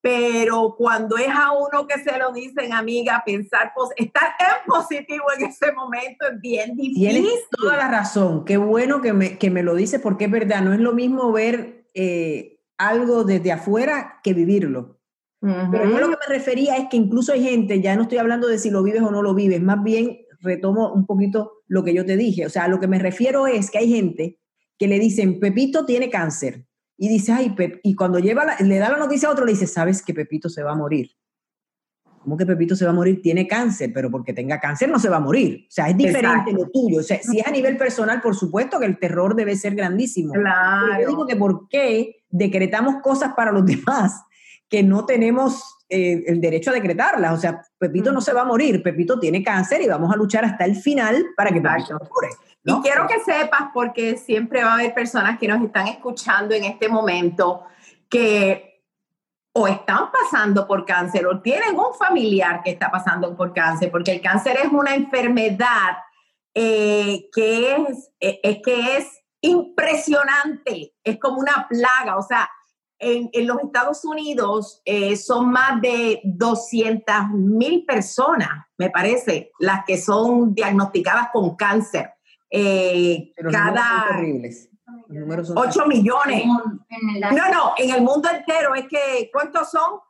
pero 0.01 0.75
cuando 0.77 1.17
es 1.17 1.29
a 1.29 1.53
uno 1.53 1.87
que 1.87 2.03
se 2.03 2.19
lo 2.19 2.33
dicen, 2.33 2.73
amiga, 2.73 3.23
pensar, 3.25 3.73
estar 3.97 4.35
en 4.39 4.67
positivo 4.67 5.25
en 5.37 5.47
ese 5.47 5.73
momento 5.73 6.27
es 6.33 6.41
bien 6.41 6.77
difícil. 6.77 7.23
Tienes 7.23 7.49
toda 7.51 7.77
la 7.77 7.89
razón. 7.89 8.45
Qué 8.45 8.57
bueno 8.57 9.01
que 9.01 9.13
me, 9.13 9.39
que 9.39 9.51
me 9.51 9.63
lo 9.63 9.75
dices 9.75 10.01
porque 10.01 10.27
es 10.27 10.31
verdad, 10.31 10.63
no 10.63 10.73
es 10.73 10.81
lo 10.81 10.93
mismo 10.93 11.33
ver 11.33 11.89
eh, 11.95 12.61
algo 12.79 13.25
desde 13.25 13.53
afuera 13.53 14.21
que 14.23 14.33
vivirlo. 14.33 14.96
Pero 15.71 15.89
yo 15.89 16.01
lo 16.01 16.09
que 16.09 16.17
me 16.29 16.35
refería 16.35 16.77
es 16.77 16.89
que 16.91 16.97
incluso 16.97 17.33
hay 17.33 17.45
gente, 17.45 17.81
ya 17.81 17.95
no 17.95 18.03
estoy 18.03 18.19
hablando 18.19 18.49
de 18.49 18.59
si 18.59 18.71
lo 18.71 18.83
vives 18.83 19.03
o 19.03 19.11
no 19.11 19.23
lo 19.23 19.35
vives, 19.35 19.63
más 19.63 19.83
bien 19.83 20.19
retomo 20.41 20.93
un 20.93 21.07
poquito 21.07 21.63
lo 21.69 21.85
que 21.85 21.95
yo 21.95 22.05
te 22.05 22.17
dije. 22.17 22.47
O 22.47 22.51
sea, 22.51 22.69
lo 22.69 22.81
que 22.81 22.89
me 22.89 22.99
refiero 22.99 23.47
es 23.47 23.71
que 23.71 23.79
hay 23.79 23.89
gente 23.89 24.41
que 24.79 24.89
le 24.89 24.99
dicen, 24.99 25.41
Pepito 25.41 25.85
tiene 25.87 26.11
cáncer. 26.11 26.67
Y 26.99 27.09
dice, 27.09 27.33
ay, 27.33 27.55
y 27.83 27.95
cuando 27.95 28.19
lleva 28.19 28.57
le 28.61 28.79
da 28.79 28.91
la 28.91 28.99
noticia 28.99 29.29
a 29.29 29.33
otro, 29.33 29.45
le 29.45 29.53
dice, 29.53 29.67
sabes 29.67 30.03
que 30.03 30.15
Pepito 30.15 30.49
se 30.49 30.63
va 30.63 30.73
a 30.73 30.77
morir. 30.77 31.11
¿Cómo 32.27 32.37
que 32.37 32.45
Pepito 32.45 32.75
se 32.75 32.85
va 32.85 32.91
a 32.91 32.95
morir? 32.95 33.23
Tiene 33.23 33.47
cáncer, 33.47 33.93
pero 33.95 34.11
porque 34.11 34.33
tenga 34.33 34.59
cáncer 34.59 34.89
no 34.89 34.99
se 34.99 35.09
va 35.09 35.19
a 35.19 35.21
morir. 35.21 35.67
O 35.69 35.71
sea, 35.71 35.89
es 35.89 35.97
diferente 35.97 36.53
lo 36.53 36.69
tuyo. 36.71 36.99
O 36.99 37.03
sea, 37.05 37.23
si 37.23 37.39
es 37.39 37.47
a 37.47 37.53
nivel 37.53 37.77
personal, 37.77 38.21
por 38.21 38.35
supuesto 38.35 38.81
que 38.81 38.87
el 38.87 38.99
terror 38.99 39.37
debe 39.37 39.55
ser 39.55 39.77
grandísimo. 39.77 40.33
Claro. 40.33 41.03
yo 41.03 41.09
digo 41.09 41.25
que 41.25 41.37
por 41.37 41.69
qué 41.69 42.17
decretamos 42.29 42.97
cosas 43.01 43.35
para 43.37 43.53
los 43.53 43.65
demás 43.67 44.25
que 44.69 44.83
no 44.83 45.07
tenemos 45.07 45.63
eh, 45.89 46.25
el 46.27 46.41
derecho 46.41 46.71
a 46.71 46.75
decretarlas. 46.75 47.33
O 47.33 47.41
sea, 47.41 47.63
Pepito 47.79 48.11
no 48.11 48.21
se 48.21 48.33
va 48.33 48.41
a 48.41 48.45
morir, 48.45 48.83
Pepito 48.83 49.21
tiene 49.21 49.45
cáncer 49.45 49.81
y 49.83 49.87
vamos 49.87 50.13
a 50.13 50.17
luchar 50.17 50.45
hasta 50.45 50.65
el 50.65 50.75
final 50.75 51.27
para 51.37 51.51
que 51.51 51.61
Pepito 51.61 51.93
mure. 51.93 52.31
Y 52.65 52.83
quiero 52.83 53.07
que 53.07 53.21
sepas, 53.21 53.69
porque 53.73 54.17
siempre 54.17 54.65
va 54.65 54.73
a 54.73 54.75
haber 54.75 54.93
personas 54.93 55.39
que 55.39 55.47
nos 55.47 55.63
están 55.63 55.87
escuchando 55.87 56.57
en 56.57 56.65
este 56.65 56.89
momento 56.89 57.63
que 58.09 58.66
o 59.59 59.67
están 59.67 60.11
pasando 60.13 60.67
por 60.67 60.85
cáncer 60.85 61.27
o 61.27 61.41
tienen 61.41 61.79
un 61.79 61.95
familiar 61.99 62.61
que 62.63 62.73
está 62.73 62.91
pasando 62.91 63.35
por 63.35 63.55
cáncer, 63.55 63.91
porque 63.91 64.13
el 64.13 64.21
cáncer 64.21 64.59
es 64.63 64.71
una 64.71 64.95
enfermedad 64.95 65.97
eh, 66.55 67.31
que 67.35 67.75
es, 67.75 68.11
eh, 68.21 68.39
es 68.43 68.59
que 68.63 68.97
es 68.99 69.07
impresionante, 69.41 70.93
es 71.03 71.19
como 71.19 71.39
una 71.39 71.67
plaga, 71.71 72.19
o 72.19 72.23
sea, 72.23 72.51
en, 72.99 73.31
los 73.47 73.63
Estados 73.63 74.05
Unidos 74.05 74.83
eh, 74.85 75.17
son 75.17 75.51
más 75.51 75.81
de 75.81 76.21
200 76.25 77.31
mil 77.31 77.87
personas, 77.87 78.67
me 78.77 78.91
parece, 78.91 79.53
las 79.59 79.87
que 79.87 79.97
son 79.97 80.55
diagnosticadas 80.55 81.29
con 81.33 81.57
cáncer. 81.57 82.11
Eh, 82.51 83.33
cada... 83.51 84.21
Horribles. 84.87 85.53
8 85.55 85.87
millones. 85.87 86.45
No, 86.47 87.51
no, 87.53 87.75
en 87.77 87.91
el 87.91 88.03
mundo 88.03 88.29
entero 88.29 88.75
es 88.75 88.87
que, 88.89 89.31
¿cuántos 89.33 89.71
son? 89.71 90.01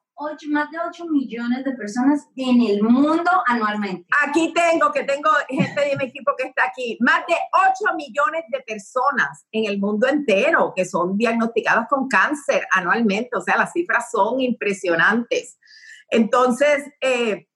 más 0.49 0.71
de 0.71 0.78
8 0.78 1.06
millones 1.11 1.64
de 1.64 1.73
personas 1.73 2.26
en 2.37 2.62
el 2.62 2.83
mundo 2.83 3.30
anualmente. 3.47 4.06
Aquí 4.26 4.52
tengo, 4.54 4.90
que 4.90 5.04
tengo 5.04 5.28
gente 5.49 5.80
de 5.80 5.97
mi 5.97 6.04
equipo 6.04 6.33
que 6.37 6.49
está 6.49 6.64
aquí, 6.64 6.97
más 7.00 7.26
de 7.26 7.35
8 7.52 7.95
millones 7.97 8.45
de 8.49 8.61
personas 8.61 9.47
en 9.52 9.66
el 9.66 9.78
mundo 9.78 10.09
entero 10.09 10.73
que 10.75 10.85
son 10.85 11.16
diagnosticadas 11.18 11.87
con 11.88 12.09
cáncer 12.09 12.66
anualmente. 12.73 13.30
O 13.37 13.42
sea, 13.42 13.59
las 13.59 13.73
cifras 13.73 14.11
son 14.11 14.40
impresionantes. 14.40 15.59
Entonces, 16.09 16.85
eh, 17.00 17.49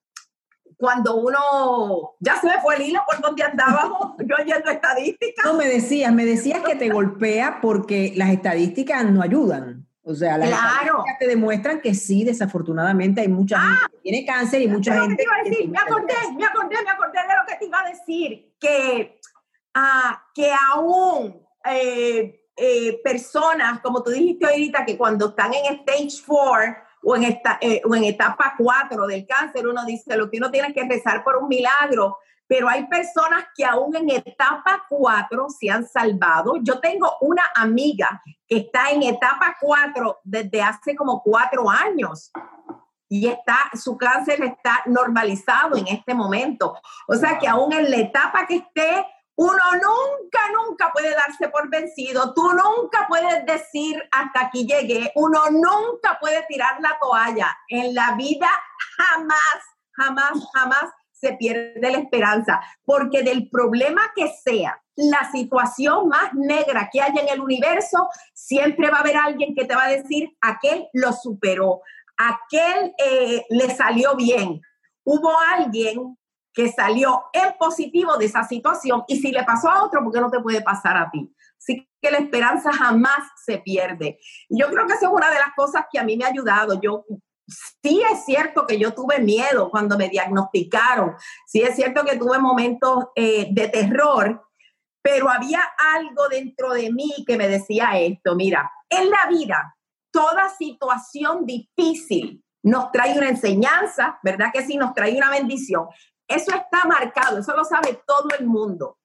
cuando 0.80 1.16
uno, 1.16 2.16
ya 2.20 2.40
se 2.40 2.46
me 2.46 2.58
fue 2.62 2.76
el 2.76 2.82
hilo 2.82 3.00
por 3.06 3.20
donde 3.20 3.42
andábamos, 3.42 4.14
yo 4.26 4.34
oyendo 4.34 4.70
estadísticas. 4.70 5.44
No, 5.44 5.52
me 5.52 5.68
decías, 5.68 6.10
me 6.10 6.25
decías 6.25 6.62
que 6.62 6.75
te 6.75 6.88
golpea 6.92 7.58
porque 7.60 8.14
las 8.16 8.30
estadísticas 8.30 9.04
no 9.04 9.20
ayudan. 9.20 9.87
O 10.02 10.14
sea, 10.14 10.38
las 10.38 10.49
estadísticas 10.49 11.18
te 11.18 11.26
demuestran 11.26 11.82
que 11.82 11.94
sí, 11.94 12.25
desafortunadamente 12.25 13.20
hay 13.20 13.28
mucha 13.28 13.60
gente 13.60 13.80
ah, 13.82 13.88
que 13.92 13.99
tiene 13.99 14.25
cáncer 14.25 14.62
y 14.62 14.68
mucha 14.68 14.99
gente. 14.99 15.22
Que 15.22 15.68
me 15.68 15.78
acordé, 15.78 16.16
me 16.38 16.46
acordé, 16.46 16.82
me 16.82 16.90
acordé 16.90 17.18
de 17.28 17.34
lo 17.37 17.46
que 17.46 17.56
te 17.56 17.66
iba 17.66 17.80
a 17.80 17.88
decir, 17.90 18.54
que, 18.58 19.20
ah, 19.75 20.25
que 20.34 20.50
aún 20.72 21.46
eh, 21.66 22.46
eh, 22.56 23.00
personas, 23.04 23.80
como 23.80 24.02
tú 24.02 24.10
dijiste 24.10 24.46
ahorita, 24.46 24.87
que 24.87 24.96
cuando 24.96 25.28
están 25.28 25.52
en 25.52 25.75
stage 25.75 26.22
4 26.26 26.89
o 27.02 27.16
en, 27.16 27.25
esta, 27.25 27.59
eh, 27.61 27.80
o 27.88 27.95
en 27.95 28.04
etapa 28.04 28.54
4 28.59 29.07
del 29.07 29.26
cáncer, 29.26 29.66
uno 29.66 29.85
dice, 29.85 30.16
lo 30.16 30.30
que 30.30 30.38
uno 30.38 30.50
tiene 30.50 30.73
que 30.73 30.85
rezar 30.85 31.25
por 31.25 31.37
un 31.37 31.49
milagro, 31.49 32.19
pero 32.47 32.69
hay 32.69 32.87
personas 32.88 33.45
que 33.54 33.64
aún 33.64 33.95
en 33.95 34.11
etapa 34.11 34.85
4 34.88 35.47
se 35.50 35.71
han 35.71 35.87
salvado. 35.87 36.54
Yo 36.62 36.80
tengo 36.80 37.16
una 37.21 37.45
amiga 37.54 38.21
que 38.47 38.57
está 38.59 38.90
en 38.90 39.04
etapa 39.04 39.57
4 39.61 40.21
desde 40.25 40.61
hace 40.61 40.97
como 40.97 41.23
cuatro 41.23 41.71
años 41.71 42.33
y 43.09 43.28
está, 43.28 43.71
su 43.75 43.97
cáncer 43.97 44.42
está 44.42 44.83
normalizado 44.87 45.76
en 45.76 45.87
este 45.88 46.14
momento. 46.14 46.76
O 47.07 47.14
sea 47.14 47.38
que 47.38 47.47
aún 47.47 47.73
en 47.73 47.90
la 47.90 47.97
etapa 47.99 48.47
que 48.47 48.57
esté, 48.57 49.07
uno 49.40 49.64
nunca, 49.73 50.38
nunca 50.52 50.90
puede 50.92 51.14
darse 51.14 51.49
por 51.49 51.70
vencido. 51.70 52.35
Tú 52.35 52.42
nunca 52.42 53.06
puedes 53.09 53.47
decir 53.47 53.97
hasta 54.12 54.42
aquí 54.42 54.66
llegué. 54.66 55.11
Uno 55.14 55.50
nunca 55.50 56.18
puede 56.20 56.44
tirar 56.47 56.78
la 56.82 56.99
toalla. 57.00 57.56
En 57.68 57.94
la 57.94 58.16
vida 58.16 58.50
jamás, 58.99 59.59
jamás, 59.92 60.32
jamás 60.52 60.90
se 61.12 61.32
pierde 61.35 61.80
la 61.80 61.99
esperanza, 61.99 62.61
porque 62.85 63.23
del 63.23 63.49
problema 63.49 64.02
que 64.14 64.28
sea, 64.28 64.78
la 64.94 65.30
situación 65.32 66.09
más 66.09 66.35
negra 66.35 66.90
que 66.92 67.00
haya 67.00 67.23
en 67.23 67.28
el 67.30 67.40
universo, 67.40 68.11
siempre 68.35 68.90
va 68.90 68.99
a 68.99 69.00
haber 69.00 69.16
alguien 69.16 69.54
que 69.54 69.64
te 69.64 69.75
va 69.75 69.85
a 69.85 69.90
decir, 69.90 70.37
aquel 70.42 70.87
lo 70.92 71.14
superó, 71.14 71.80
aquel 72.18 72.94
eh, 72.99 73.47
le 73.49 73.75
salió 73.75 74.16
bien. 74.16 74.61
Hubo 75.02 75.32
alguien 75.56 76.18
salió 76.69 77.25
en 77.33 77.55
positivo 77.59 78.17
de 78.17 78.26
esa 78.26 78.45
situación 78.45 79.05
y 79.09 79.21
si 79.21 79.33
le 79.33 79.45
pasó 79.45 79.69
a 79.69 79.85
otro, 79.85 80.02
¿por 80.02 80.12
qué 80.12 80.21
no 80.21 80.31
te 80.31 80.40
puede 80.40 80.62
pasar 80.62 80.97
a 80.97 81.11
ti? 81.11 81.33
Así 81.59 81.88
que 82.00 82.11
la 82.11 82.19
esperanza 82.19 82.73
jamás 82.73 83.21
se 83.45 83.59
pierde. 83.59 84.19
Yo 84.49 84.69
creo 84.69 84.87
que 84.87 84.95
esa 84.95 85.07
es 85.07 85.12
una 85.12 85.31
de 85.31 85.38
las 85.38 85.55
cosas 85.57 85.85
que 85.90 85.99
a 85.99 86.05
mí 86.05 86.17
me 86.17 86.25
ha 86.25 86.29
ayudado. 86.29 86.81
Yo 86.81 87.05
sí 87.83 88.02
es 88.12 88.25
cierto 88.25 88.67
que 88.67 88.79
yo 88.79 88.93
tuve 88.95 89.19
miedo 89.21 89.71
cuando 89.71 89.99
me 89.99 90.09
diagnosticaron, 90.09 91.14
sí 91.47 91.62
es 91.62 91.75
cierto 91.75 92.05
que 92.05 92.17
tuve 92.17 92.38
momentos 92.38 93.07
eh, 93.14 93.49
de 93.50 93.69
terror, 93.69 94.47
pero 95.02 95.29
había 95.29 95.62
algo 95.95 96.29
dentro 96.29 96.73
de 96.73 96.93
mí 96.93 97.25
que 97.26 97.37
me 97.37 97.49
decía 97.49 97.99
esto, 97.99 98.35
mira, 98.37 98.71
en 98.88 99.11
la 99.11 99.26
vida, 99.29 99.76
toda 100.12 100.49
situación 100.50 101.47
difícil 101.47 102.43
nos 102.62 102.93
trae 102.93 103.17
una 103.17 103.29
enseñanza, 103.29 104.19
¿verdad 104.23 104.50
que 104.52 104.62
sí? 104.62 104.76
Nos 104.76 104.93
trae 104.93 105.17
una 105.17 105.31
bendición. 105.31 105.87
Eso 106.30 106.54
está 106.54 106.87
marcado, 106.87 107.38
eso 107.38 107.54
lo 107.56 107.64
sabe 107.64 108.02
todo 108.06 108.28
el 108.38 108.46
mundo. 108.46 108.99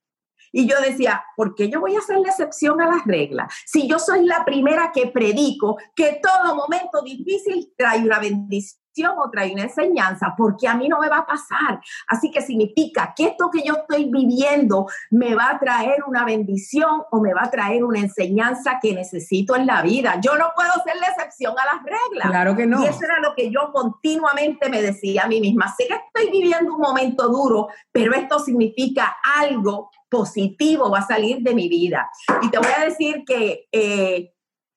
Y 0.52 0.70
yo 0.70 0.80
decía, 0.80 1.24
¿por 1.36 1.56
qué 1.56 1.70
yo 1.70 1.82
voy 1.82 1.96
a 1.96 2.00
hacer 2.00 2.18
la 2.20 2.30
excepción 2.30 2.80
a 2.80 2.88
las 2.88 3.04
reglas? 3.06 3.54
Si 3.66 3.90
yo 3.90 4.00
soy 4.00 4.26
la 4.26 4.46
primera 4.46 4.92
que 4.94 5.08
predico 5.08 5.78
que 5.96 6.22
todo 6.22 6.56
momento 6.56 7.02
difícil 7.02 7.74
trae 7.76 8.00
una 8.00 8.20
bendición 8.20 8.85
o 9.04 9.30
trae 9.30 9.52
una 9.52 9.64
enseñanza, 9.64 10.34
porque 10.38 10.68
a 10.68 10.76
mí 10.76 10.88
no 10.88 11.00
me 11.00 11.10
va 11.10 11.20
a 11.20 11.26
pasar. 11.26 11.82
Así 12.08 12.32
que 12.32 12.42
significa 12.42 13.14
que 13.16 13.26
esto 13.26 13.50
que 13.52 13.64
yo 13.64 13.76
estoy 13.76 14.06
viviendo 14.06 14.88
me 15.12 15.36
va 15.36 15.50
a 15.50 15.60
traer 15.60 16.04
una 16.08 16.24
bendición 16.24 17.04
o 17.12 17.20
me 17.20 17.34
va 17.34 17.44
a 17.44 17.52
traer 17.52 17.84
una 17.84 18.00
enseñanza 18.00 18.80
que 18.82 18.94
necesito 18.94 19.56
en 19.56 19.66
la 19.66 19.82
vida. 19.82 20.20
Yo 20.22 20.36
no 20.38 20.52
puedo 20.56 20.72
ser 20.86 20.96
la 20.98 21.08
excepción 21.08 21.54
a 21.58 21.76
las 21.76 21.84
reglas. 21.84 22.30
Claro 22.30 22.56
que 22.56 22.66
no. 22.66 22.84
Y 22.84 22.88
eso 22.88 23.04
era 23.04 23.20
lo 23.20 23.34
que 23.36 23.52
yo 23.52 23.72
continuamente 23.74 24.70
me 24.70 24.82
decía 24.82 25.24
a 25.24 25.28
mí 25.28 25.42
misma. 25.42 25.74
Sé 25.76 25.88
que 25.88 25.96
estoy 25.96 26.32
viviendo 26.32 26.74
un 26.74 26.82
momento 26.82 27.28
duro, 27.28 27.68
pero 27.92 28.14
esto 28.14 28.40
significa 28.40 29.18
algo 29.38 29.90
positivo 30.10 30.90
va 30.90 31.00
a 31.00 31.08
salir 31.08 31.40
de 31.40 31.54
mi 31.54 31.68
vida. 31.68 32.10
Y 32.42 32.50
te 32.50 32.58
voy 32.58 32.72
a 32.78 32.86
decir 32.86 33.24
que 33.26 33.68
eh, 33.72 34.35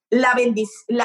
la 0.09 0.33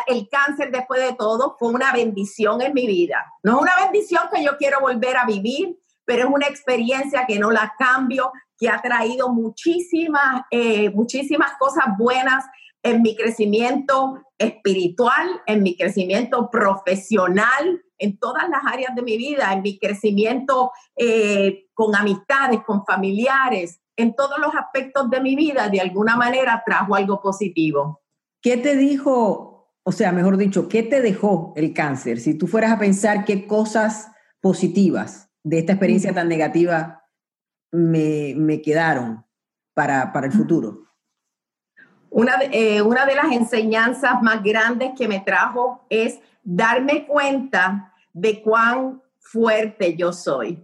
el 0.06 0.28
cáncer 0.28 0.70
después 0.70 1.02
de 1.02 1.14
todo 1.14 1.56
fue 1.58 1.68
una 1.68 1.92
bendición 1.92 2.62
en 2.62 2.72
mi 2.72 2.86
vida. 2.86 3.24
No 3.42 3.56
es 3.56 3.62
una 3.62 3.76
bendición 3.82 4.22
que 4.32 4.42
yo 4.42 4.56
quiero 4.56 4.80
volver 4.80 5.16
a 5.16 5.26
vivir, 5.26 5.78
pero 6.04 6.28
es 6.28 6.34
una 6.34 6.46
experiencia 6.46 7.26
que 7.26 7.38
no 7.38 7.50
la 7.50 7.74
cambio, 7.78 8.32
que 8.58 8.68
ha 8.68 8.80
traído 8.80 9.30
muchísimas, 9.30 10.42
eh, 10.50 10.90
muchísimas 10.90 11.52
cosas 11.58 11.84
buenas 11.98 12.44
en 12.82 13.02
mi 13.02 13.16
crecimiento 13.16 14.22
espiritual, 14.38 15.40
en 15.46 15.62
mi 15.62 15.76
crecimiento 15.76 16.50
profesional, 16.50 17.82
en 17.98 18.18
todas 18.18 18.48
las 18.48 18.60
áreas 18.66 18.94
de 18.94 19.02
mi 19.02 19.16
vida, 19.16 19.52
en 19.52 19.62
mi 19.62 19.78
crecimiento 19.78 20.72
eh, 20.96 21.66
con 21.72 21.94
amistades, 21.96 22.60
con 22.66 22.84
familiares, 22.84 23.80
en 23.96 24.14
todos 24.14 24.38
los 24.38 24.54
aspectos 24.54 25.08
de 25.08 25.20
mi 25.20 25.34
vida, 25.36 25.68
de 25.68 25.80
alguna 25.80 26.16
manera 26.16 26.62
trajo 26.66 26.94
algo 26.94 27.20
positivo. 27.20 28.03
¿Qué 28.44 28.58
te 28.58 28.76
dijo, 28.76 29.72
o 29.82 29.90
sea, 29.90 30.12
mejor 30.12 30.36
dicho, 30.36 30.68
qué 30.68 30.82
te 30.82 31.00
dejó 31.00 31.54
el 31.56 31.72
cáncer? 31.72 32.20
Si 32.20 32.34
tú 32.34 32.46
fueras 32.46 32.72
a 32.72 32.78
pensar 32.78 33.24
qué 33.24 33.46
cosas 33.46 34.12
positivas 34.42 35.30
de 35.42 35.60
esta 35.60 35.72
experiencia 35.72 36.12
tan 36.12 36.28
negativa 36.28 37.06
me, 37.72 38.60
quedaron 38.62 39.24
para, 39.72 40.12
el 40.22 40.32
futuro. 40.32 40.84
Una 42.10 42.34
eh, 42.52 42.82
una 42.82 43.06
de 43.06 43.14
las 43.14 43.32
enseñanzas 43.32 44.20
más 44.20 44.42
grandes 44.42 44.90
que 44.94 45.08
me 45.08 45.20
trajo 45.20 45.86
es 45.88 46.20
darme 46.42 47.06
cuenta 47.06 47.94
de 48.12 48.42
cuán 48.42 49.02
fuerte 49.20 49.96
yo 49.96 50.12
soy. 50.12 50.62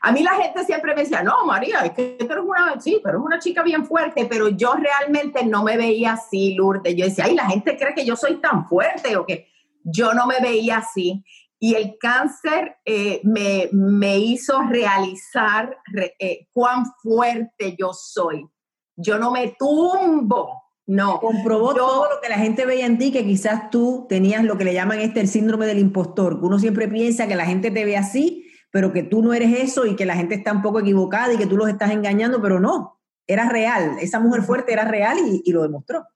A 0.00 0.12
mí 0.12 0.22
la 0.22 0.32
gente 0.32 0.64
siempre 0.64 0.94
me 0.94 1.02
decía, 1.02 1.22
no, 1.22 1.44
María, 1.46 1.80
es 1.80 1.92
que 1.92 2.16
tú 2.18 2.26
eres 2.26 2.44
una, 2.44 2.80
sí, 2.80 3.00
pero 3.02 3.18
es 3.18 3.24
una 3.24 3.38
chica 3.38 3.62
bien 3.62 3.84
fuerte, 3.84 4.26
pero 4.26 4.48
yo 4.48 4.74
realmente 4.74 5.44
no 5.44 5.62
me 5.62 5.76
veía 5.76 6.12
así, 6.12 6.54
Lourdes. 6.54 6.94
Yo 6.94 7.04
decía, 7.04 7.24
ay, 7.24 7.34
la 7.34 7.46
gente 7.46 7.76
cree 7.76 7.94
que 7.94 8.04
yo 8.04 8.16
soy 8.16 8.36
tan 8.36 8.66
fuerte 8.68 9.16
o 9.16 9.26
que 9.26 9.48
yo 9.82 10.14
no 10.14 10.26
me 10.26 10.40
veía 10.40 10.78
así. 10.78 11.24
Y 11.58 11.74
el 11.74 11.96
cáncer 11.98 12.76
eh, 12.84 13.20
me, 13.24 13.68
me, 13.72 14.18
hizo 14.18 14.60
realizar 14.62 15.78
eh, 16.18 16.48
cuán 16.52 16.84
fuerte 17.02 17.74
yo 17.78 17.92
soy. 17.94 18.46
Yo 18.94 19.18
no 19.18 19.30
me 19.30 19.56
tumbo, 19.58 20.62
no. 20.86 21.18
Comprobó 21.18 21.74
todo 21.74 22.08
lo 22.10 22.20
que 22.20 22.28
la 22.28 22.36
gente 22.36 22.66
veía 22.66 22.86
en 22.86 22.98
ti, 22.98 23.10
que 23.10 23.24
quizás 23.24 23.70
tú 23.70 24.06
tenías 24.08 24.44
lo 24.44 24.58
que 24.58 24.64
le 24.64 24.74
llaman 24.74 25.00
este 25.00 25.20
el 25.20 25.28
síndrome 25.28 25.66
del 25.66 25.78
impostor, 25.78 26.38
uno 26.42 26.58
siempre 26.58 26.88
piensa 26.88 27.26
que 27.26 27.36
la 27.36 27.46
gente 27.46 27.70
te 27.70 27.84
ve 27.84 27.96
así 27.96 28.45
pero 28.76 28.92
que 28.92 29.02
tú 29.02 29.22
no 29.22 29.32
eres 29.32 29.58
eso 29.58 29.86
y 29.86 29.96
que 29.96 30.04
la 30.04 30.16
gente 30.16 30.34
está 30.34 30.52
un 30.52 30.60
poco 30.60 30.80
equivocada 30.80 31.32
y 31.32 31.38
que 31.38 31.46
tú 31.46 31.56
los 31.56 31.66
estás 31.66 31.92
engañando, 31.92 32.42
pero 32.42 32.60
no, 32.60 33.00
era 33.26 33.48
real, 33.48 33.96
esa 34.02 34.20
mujer 34.20 34.42
fuerte 34.42 34.74
era 34.74 34.84
real 34.84 35.16
y, 35.42 35.50
lo 35.50 35.62
demostró. 35.62 36.06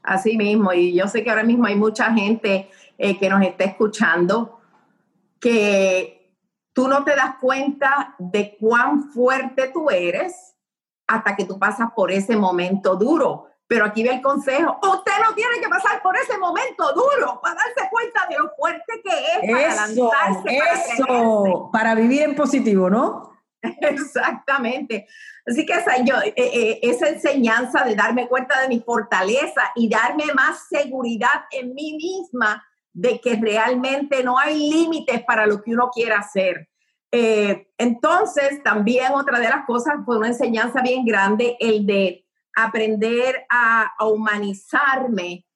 Así 0.00 0.36
mismo, 0.36 0.72
y 0.72 0.94
yo 0.94 1.08
sé 1.08 1.24
que 1.24 1.30
ahora 1.30 1.42
mismo 1.42 1.66
hay 1.66 1.74
mucha 1.74 2.12
gente 2.12 2.70
eh, 2.96 3.18
que 3.18 3.28
nos 3.28 3.42
está 3.42 3.64
escuchando 3.64 4.60
que 5.40 6.32
tú 6.72 6.86
no 6.86 7.02
te 7.02 7.16
das 7.16 7.34
cuenta 7.40 8.14
de 8.20 8.56
cuán 8.60 9.10
fuerte 9.10 9.72
tú 9.72 9.90
eres 9.90 10.54
hasta 11.08 11.34
que 11.34 11.44
tú 11.44 11.58
pasas 11.58 11.88
por 11.96 12.12
ese 12.12 12.36
momento 12.36 12.94
duro. 12.94 13.48
Pero 13.70 13.84
aquí 13.84 14.02
ve 14.02 14.10
el 14.10 14.20
consejo. 14.20 14.80
Usted 14.82 15.12
no 15.24 15.32
tiene 15.32 15.60
que 15.62 15.68
pasar 15.68 16.02
por 16.02 16.16
ese 16.16 16.36
momento 16.38 16.92
duro 16.92 17.40
para 17.40 17.54
darse 17.54 17.88
cuenta 17.88 18.26
de 18.28 18.36
lo 18.36 18.50
fuerte 18.56 19.00
que 19.00 19.10
es 19.10 19.52
para 19.52 19.86
lanzarse. 19.86 20.58
Eso, 20.92 21.70
para, 21.72 21.94
vivir 21.94 22.22
en 22.22 22.34
positivo, 22.34 22.90
¿no? 22.90 23.30
Exactamente. 23.62 25.06
Así 25.46 25.64
que 25.64 25.74
esa, 25.74 26.02
yo, 26.02 26.16
eh, 26.20 26.34
eh, 26.36 26.80
esa 26.82 27.10
enseñanza 27.10 27.84
de 27.84 27.94
darme 27.94 28.26
cuenta 28.26 28.60
de 28.60 28.66
mi 28.66 28.80
fortaleza 28.80 29.70
y 29.76 29.88
darme 29.88 30.24
más 30.34 30.66
seguridad 30.68 31.44
en 31.52 31.72
mí 31.72 31.92
misma 31.92 32.66
de 32.92 33.20
que 33.20 33.36
realmente 33.36 34.24
no 34.24 34.36
hay 34.36 34.68
límites 34.68 35.22
para 35.22 35.46
lo 35.46 35.62
que 35.62 35.70
uno 35.70 35.90
quiera 35.94 36.18
hacer. 36.18 36.68
Eh, 37.12 37.68
entonces, 37.78 38.64
también 38.64 39.12
otra 39.12 39.38
de 39.38 39.48
las 39.48 39.64
cosas 39.64 39.94
fue 40.04 40.18
una 40.18 40.26
enseñanza 40.26 40.82
bien 40.82 41.04
grande, 41.04 41.56
el 41.60 41.86
de 41.86 42.26
aprender 42.54 43.46
a, 43.48 43.92
humanizarme 44.00 45.46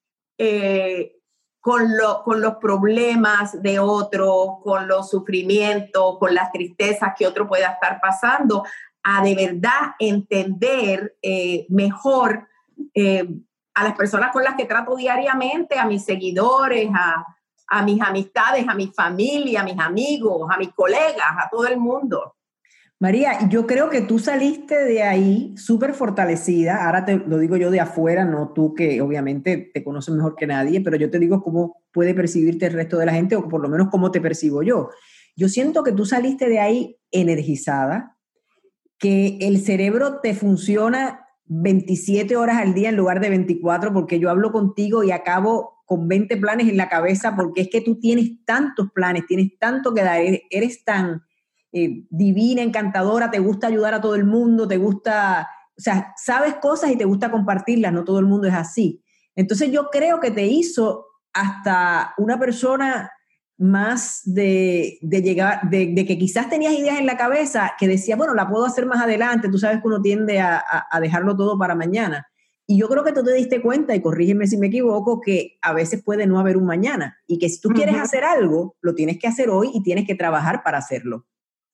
con, 1.61 1.89
con 2.25 2.41
los 2.41 2.57
problemas 2.57 3.63
de 3.63 3.79
otro, 3.79 4.61
con 4.63 4.87
los 4.87 5.11
sufrimientos, 5.11 6.19
con 6.19 6.35
las 6.35 6.53
tristezas 6.53 7.15
que 7.17 7.27
otro 7.27 7.49
pueda 7.49 7.69
estar 7.69 8.01
pasando, 8.01 8.65
a 9.05 9.23
de 9.23 9.35
verdad 9.35 9.95
entender 9.99 11.17
eh, 11.23 11.67
mejor 11.69 12.49
eh, 12.95 13.29
a 13.75 13.85
las 13.85 13.95
personas 13.95 14.33
con 14.33 14.43
las 14.43 14.55
que 14.55 14.65
trato 14.65 14.97
diariamente, 14.97 15.79
a 15.79 15.85
mis 15.85 16.05
seguidores, 16.05 16.91
a, 16.95 17.25
a 17.69 17.83
mis 17.83 18.01
amistades, 18.01 18.67
a 18.67 18.75
mi 18.75 18.89
familia, 18.89 19.61
a 19.61 19.65
mis 19.65 19.79
amigos, 19.79 20.49
a 20.51 20.57
mis 20.57 20.73
colegas, 20.73 21.37
a 21.39 21.49
todo 21.51 21.67
el 21.67 21.77
mundo. 21.77 22.35
María, 23.01 23.49
yo 23.49 23.67
creo 23.67 23.91
que 23.91 24.03
tú 24.03 24.19
saliste 24.19 24.85
de 24.85 25.03
ahí 25.03 25.53
súper 25.57 25.95
fortalecida. 25.95 26.87
Ahora 26.87 27.05
te 27.05 27.17
lo 27.17 27.39
digo 27.39 27.57
yo 27.57 27.71
de 27.71 27.81
afuera, 27.81 28.25
no 28.25 28.53
tú 28.55 28.73
que 28.75 29.01
obviamente 29.01 29.71
te 29.75 29.83
conoces 29.83 30.15
mejor 30.15 30.37
que 30.37 30.47
nadie, 30.47 30.81
pero 30.81 30.97
yo 30.97 31.11
te 31.11 31.19
digo 31.19 31.43
cómo 31.43 31.83
puede 31.93 32.15
percibirte 32.15 32.67
el 32.67 32.73
resto 32.73 32.97
de 32.99 33.07
la 33.07 33.13
gente 33.13 33.37
o 33.37 33.49
por 33.49 33.61
lo 33.61 33.69
menos 33.69 33.89
cómo 33.91 34.11
te 34.11 34.21
percibo 34.21 34.63
yo. 34.63 34.91
Yo 35.37 35.49
siento 35.49 35.83
que 35.83 35.93
tú 35.93 36.07
saliste 36.07 36.49
de 36.49 36.61
ahí 36.61 36.97
energizada, 37.11 38.17
que 38.99 39.39
el 39.41 39.61
cerebro 39.61 40.21
te 40.21 40.35
funciona 40.35 41.27
27 41.47 42.37
horas 42.37 42.59
al 42.59 42.75
día 42.75 42.89
en 42.89 42.97
lugar 42.97 43.21
de 43.21 43.29
24, 43.29 43.93
porque 43.93 44.21
yo 44.21 44.31
hablo 44.31 44.53
contigo 44.53 45.03
y 45.03 45.11
acabo 45.11 45.83
con 45.85 46.09
20 46.09 46.37
planes 46.37 46.69
en 46.69 46.77
la 46.77 46.89
cabeza, 46.89 47.35
porque 47.37 47.63
es 47.63 47.69
que 47.69 47.81
tú 47.81 47.99
tienes 47.99 48.45
tantos 48.47 48.91
planes, 48.95 49.27
tienes 49.27 49.59
tanto 49.59 49.93
que 49.93 50.03
dar, 50.03 50.21
eres 50.49 50.85
tan 50.85 51.23
eh, 51.77 52.07
divina, 52.09 52.63
encantadora, 52.63 53.33
te 53.33 53.41
gusta 53.41 53.67
ayudar 53.67 53.95
a 53.95 54.01
todo 54.01 54.15
el 54.15 54.25
mundo, 54.25 54.69
te 54.69 54.77
gusta, 54.77 55.49
o 55.77 55.81
sea, 55.81 56.15
sabes 56.17 56.55
cosas 56.55 56.93
y 56.93 56.97
te 56.97 57.05
gusta 57.05 57.33
compartirlas, 57.33 57.93
no 57.93 58.05
todo 58.05 58.21
el 58.21 58.27
mundo 58.27 58.47
es 58.47 58.55
así. 58.55 59.03
Entonces 59.35 59.73
yo 59.73 59.91
creo 59.91 60.21
que 60.21 60.31
te 60.31 60.47
hizo 60.47 61.05
hasta 61.33 62.15
una 62.17 62.39
persona 62.39 63.11
más 63.59 64.21
de, 64.25 65.01
llegar, 65.03 65.69
de, 65.69 65.95
que 66.07 66.17
quizás 66.17 66.49
tenías 66.49 66.75
ideas 66.75 67.01
en 67.01 67.07
la 67.07 67.17
cabeza 67.17 67.73
que 67.77 67.89
decía, 67.89 68.15
bueno, 68.15 68.35
la 68.35 68.49
puedo 68.49 68.65
hacer 68.67 68.87
más 68.87 69.03
adelante, 69.03 69.49
tú 69.49 69.59
sabes 69.59 69.81
que 69.81 69.89
uno 69.89 70.01
tiende 70.01 70.39
a, 70.39 70.65
dejarlo 71.01 71.37
todo 71.37 71.59
para 71.59 71.75
mañana. 71.75 72.25
Y 72.69 72.79
yo 72.79 72.89
creo 72.89 73.03
que 73.03 73.13
tú 73.13 73.25
te 73.25 73.35
diste 73.35 73.61
cuenta, 73.61 73.97
y 73.97 74.01
corrígeme 74.01 74.47
si 74.47 74.59
me 74.59 74.69
equivoco, 74.69 75.21
que 75.21 75.59
a 75.61 75.73
veces 75.73 76.05
puede 76.05 76.29
no 76.29 76.39
haber 76.39 76.57
un 76.57 76.67
mañana 76.67 77.19
y 77.27 77.41
que 77.41 77.49
si 77.49 77.61
tú 77.61 77.71
quieres 77.71 77.97
hacer 77.97 78.23
algo, 78.23 78.77
lo 78.81 78.95
tienes 78.95 79.19
que 79.19 79.27
hacer 79.27 79.51
hoy 79.51 79.73
y 79.75 79.83
tienes 79.83 80.07
que 80.07 80.15
trabajar 80.15 80.63
para 80.63 80.79
hacerlo. 80.79 81.27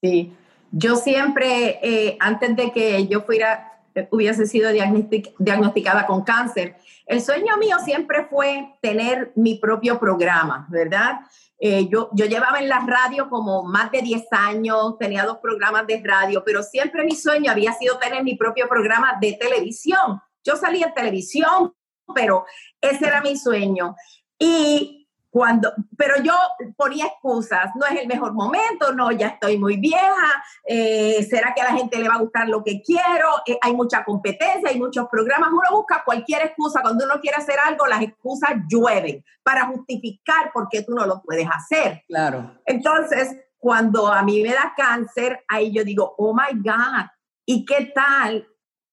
Sí, 0.03 0.33
yo 0.73 0.97
siempre, 0.97 1.79
eh, 1.83 2.17
antes 2.21 2.57
de 2.57 2.73
que 2.73 3.07
yo 3.07 3.23
fuera, 3.23 3.81
eh, 3.95 4.09
hubiese 4.11 4.47
sido 4.47 4.71
diagnosticada 4.71 6.07
con 6.07 6.23
cáncer, 6.23 6.77
el 7.07 7.21
sueño 7.21 7.57
mío 7.59 7.77
siempre 7.85 8.25
fue 8.25 8.75
tener 8.81 9.33
mi 9.35 9.57
propio 9.57 9.99
programa, 9.99 10.67
¿verdad? 10.71 11.21
Eh, 11.59 11.89
yo, 11.91 12.09
yo 12.13 12.25
llevaba 12.25 12.61
en 12.61 12.69
la 12.69 12.81
radio 12.87 13.29
como 13.29 13.65
más 13.65 13.91
de 13.91 14.01
10 14.01 14.27
años, 14.31 14.97
tenía 14.99 15.27
dos 15.27 15.39
programas 15.39 15.87
de 15.87 16.01
radio, 16.03 16.43
pero 16.45 16.63
siempre 16.63 17.05
mi 17.05 17.15
sueño 17.15 17.51
había 17.51 17.73
sido 17.75 17.99
tener 17.99 18.23
mi 18.23 18.37
propio 18.37 18.69
programa 18.69 19.19
de 19.21 19.35
televisión. 19.35 20.21
Yo 20.43 20.57
salía 20.57 20.87
en 20.87 20.95
televisión, 20.95 21.75
pero 22.15 22.47
ese 22.81 23.07
era 23.07 23.21
mi 23.21 23.37
sueño. 23.37 23.95
Y 24.39 25.00
cuando, 25.31 25.73
pero 25.97 26.21
yo 26.23 26.35
ponía 26.77 27.07
excusas, 27.07 27.71
no 27.77 27.87
es 27.87 28.01
el 28.01 28.09
mejor 28.09 28.33
momento, 28.33 28.93
no, 28.93 29.13
ya 29.13 29.29
estoy 29.29 29.59
muy 29.59 29.77
vieja, 29.77 30.43
eh, 30.67 31.25
será 31.29 31.55
que 31.55 31.63
a 31.63 31.73
la 31.73 31.79
gente 31.79 31.99
le 31.99 32.09
va 32.09 32.17
a 32.17 32.21
gustar 32.21 32.49
lo 32.49 32.65
que 32.65 32.83
quiero, 32.83 33.29
eh, 33.47 33.57
hay 33.63 33.75
mucha 33.75 34.05
competencia, 34.05 34.69
hay 34.69 34.79
muchos 34.79 35.07
programas, 35.09 35.51
uno 35.53 35.71
busca 35.71 36.03
cualquier 36.05 36.43
excusa, 36.43 36.83
cuando 36.83 37.05
uno 37.05 37.21
quiere 37.21 37.37
hacer 37.37 37.57
algo, 37.65 37.87
las 37.87 38.03
excusas 38.03 38.51
llueven 38.69 39.25
para 39.45 39.67
justificar 39.67 40.51
por 40.53 40.69
qué 40.69 40.83
tú 40.83 40.95
no 40.95 41.07
lo 41.07 41.23
puedes 41.23 41.47
hacer. 41.49 42.03
Claro. 42.09 42.59
Entonces, 42.67 43.37
cuando 43.59 44.09
a 44.09 44.23
mí 44.23 44.43
me 44.43 44.53
da 44.53 44.75
cáncer, 44.77 45.45
ahí 45.47 45.73
yo 45.73 45.85
digo, 45.85 46.15
oh 46.19 46.35
my 46.35 46.59
God, 46.61 47.07
¿y 47.47 47.65
qué 47.65 47.93
tal 47.95 48.50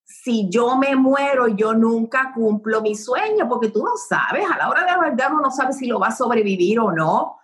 si 0.07 0.49
yo 0.49 0.77
me 0.77 0.95
muero, 0.95 1.49
yo 1.49 1.73
nunca 1.73 2.31
cumplo 2.33 2.81
mi 2.81 2.95
sueño, 2.95 3.49
porque 3.49 3.69
tú 3.69 3.83
no 3.83 3.97
sabes, 3.97 4.45
a 4.49 4.57
la 4.57 4.69
hora 4.69 4.81
de 4.81 4.87
la 4.87 4.99
verdad 4.99 5.27
uno 5.31 5.41
no 5.41 5.51
sabe 5.51 5.73
si 5.73 5.85
lo 5.85 5.99
va 5.99 6.07
a 6.07 6.15
sobrevivir 6.15 6.79
o 6.79 6.93
no. 6.93 7.35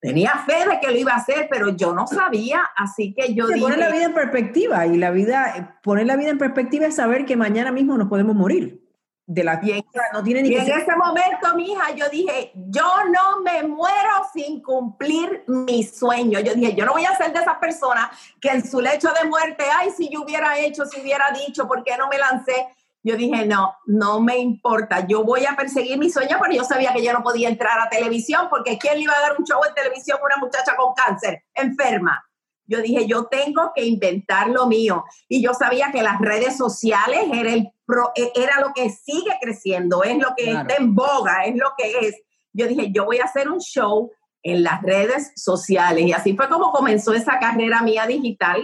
Tenía 0.00 0.30
fe 0.46 0.66
de 0.66 0.80
que 0.80 0.90
lo 0.90 0.96
iba 0.96 1.12
a 1.12 1.16
hacer, 1.16 1.48
pero 1.50 1.76
yo 1.76 1.92
no 1.92 2.06
sabía, 2.06 2.70
así 2.76 3.12
que 3.12 3.34
yo 3.34 3.46
dije... 3.48 3.60
Poner 3.60 3.78
la 3.78 3.90
vida 3.90 4.04
en 4.04 4.14
perspectiva, 4.14 4.86
y 4.86 4.96
la 4.96 5.10
vida, 5.10 5.78
poner 5.82 6.06
la 6.06 6.16
vida 6.16 6.30
en 6.30 6.38
perspectiva 6.38 6.86
es 6.86 6.94
saber 6.94 7.26
que 7.26 7.36
mañana 7.36 7.72
mismo 7.72 7.98
nos 7.98 8.08
podemos 8.08 8.34
morir 8.34 8.87
de 9.28 9.44
la 9.44 9.60
y 9.62 9.84
no 10.14 10.24
tiene 10.24 10.40
ni 10.40 10.48
y 10.48 10.54
en 10.56 10.70
ese 10.70 10.96
momento, 10.96 11.54
mi 11.54 11.72
hija, 11.72 11.90
yo 11.94 12.08
dije, 12.08 12.50
yo 12.54 12.86
no 13.12 13.42
me 13.42 13.62
muero 13.62 14.26
sin 14.32 14.62
cumplir 14.62 15.44
mi 15.46 15.84
sueño. 15.84 16.40
Yo 16.40 16.54
dije, 16.54 16.74
yo 16.74 16.86
no 16.86 16.92
voy 16.92 17.04
a 17.04 17.14
ser 17.14 17.34
de 17.34 17.40
esas 17.40 17.58
personas 17.58 18.08
que 18.40 18.48
en 18.48 18.66
su 18.66 18.80
lecho 18.80 19.10
de 19.12 19.28
muerte, 19.28 19.64
ay, 19.70 19.90
si 19.90 20.08
yo 20.08 20.22
hubiera 20.22 20.58
hecho, 20.58 20.86
si 20.86 21.02
hubiera 21.02 21.30
dicho, 21.46 21.68
¿por 21.68 21.84
qué 21.84 21.98
no 21.98 22.08
me 22.08 22.16
lancé? 22.16 22.68
Yo 23.02 23.16
dije, 23.16 23.44
no, 23.44 23.76
no 23.84 24.18
me 24.18 24.38
importa, 24.38 25.06
yo 25.06 25.22
voy 25.24 25.44
a 25.44 25.54
perseguir 25.54 25.98
mi 25.98 26.08
sueño, 26.08 26.38
pero 26.40 26.54
yo 26.54 26.64
sabía 26.64 26.94
que 26.94 27.04
yo 27.04 27.12
no 27.12 27.22
podía 27.22 27.50
entrar 27.50 27.78
a 27.80 27.90
televisión, 27.90 28.48
porque 28.48 28.78
¿quién 28.78 28.94
le 28.94 29.02
iba 29.02 29.14
a 29.14 29.20
dar 29.20 29.36
un 29.38 29.44
show 29.44 29.60
en 29.62 29.74
televisión 29.74 30.18
a 30.22 30.24
una 30.24 30.36
muchacha 30.38 30.74
con 30.74 30.94
cáncer, 30.94 31.44
enferma? 31.54 32.27
Yo 32.68 32.82
dije, 32.82 33.06
yo 33.06 33.24
tengo 33.24 33.72
que 33.74 33.84
inventar 33.84 34.48
lo 34.50 34.66
mío. 34.66 35.04
Y 35.26 35.42
yo 35.42 35.54
sabía 35.54 35.90
que 35.90 36.02
las 36.02 36.20
redes 36.20 36.56
sociales 36.56 37.20
era, 37.32 37.52
el 37.52 37.72
e, 38.14 38.32
era 38.36 38.60
lo 38.60 38.72
que 38.74 38.90
sigue 38.90 39.32
creciendo, 39.40 40.04
es 40.04 40.18
lo 40.18 40.34
que 40.36 40.52
está 40.52 40.76
en 40.76 40.94
boga, 40.94 41.44
es 41.46 41.56
lo 41.56 41.72
que 41.76 42.06
es. 42.06 42.16
Yo 42.52 42.68
dije, 42.68 42.90
yo 42.92 43.06
voy 43.06 43.18
a 43.18 43.24
hacer 43.24 43.48
un 43.48 43.58
show 43.58 44.12
en 44.42 44.62
las 44.62 44.82
redes 44.82 45.32
sociales. 45.34 46.04
Y 46.04 46.12
así 46.12 46.36
fue 46.36 46.48
como 46.48 46.70
comenzó 46.70 47.14
esa 47.14 47.38
carrera 47.38 47.82
mía 47.82 48.06
digital, 48.06 48.62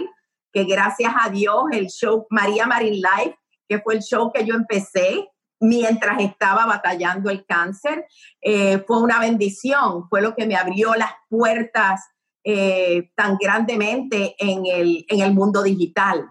que 0.53 0.63
gracias 0.63 1.13
a 1.19 1.29
Dios 1.29 1.65
el 1.71 1.87
show 1.87 2.27
María 2.29 2.67
Marín 2.67 2.93
Live, 2.93 3.37
que 3.67 3.79
fue 3.79 3.95
el 3.95 4.01
show 4.01 4.31
que 4.31 4.45
yo 4.45 4.53
empecé 4.53 5.27
mientras 5.59 6.21
estaba 6.21 6.65
batallando 6.65 7.29
el 7.29 7.45
cáncer, 7.45 8.05
eh, 8.41 8.83
fue 8.85 9.01
una 9.01 9.19
bendición, 9.19 10.07
fue 10.09 10.21
lo 10.21 10.35
que 10.35 10.45
me 10.45 10.55
abrió 10.55 10.93
las 10.93 11.11
puertas 11.27 12.01
eh, 12.47 13.09
tan 13.15 13.37
grandemente 13.41 14.35
en 14.37 14.67
el, 14.67 15.03
en 15.09 15.21
el 15.21 15.33
mundo 15.33 15.63
digital. 15.63 16.27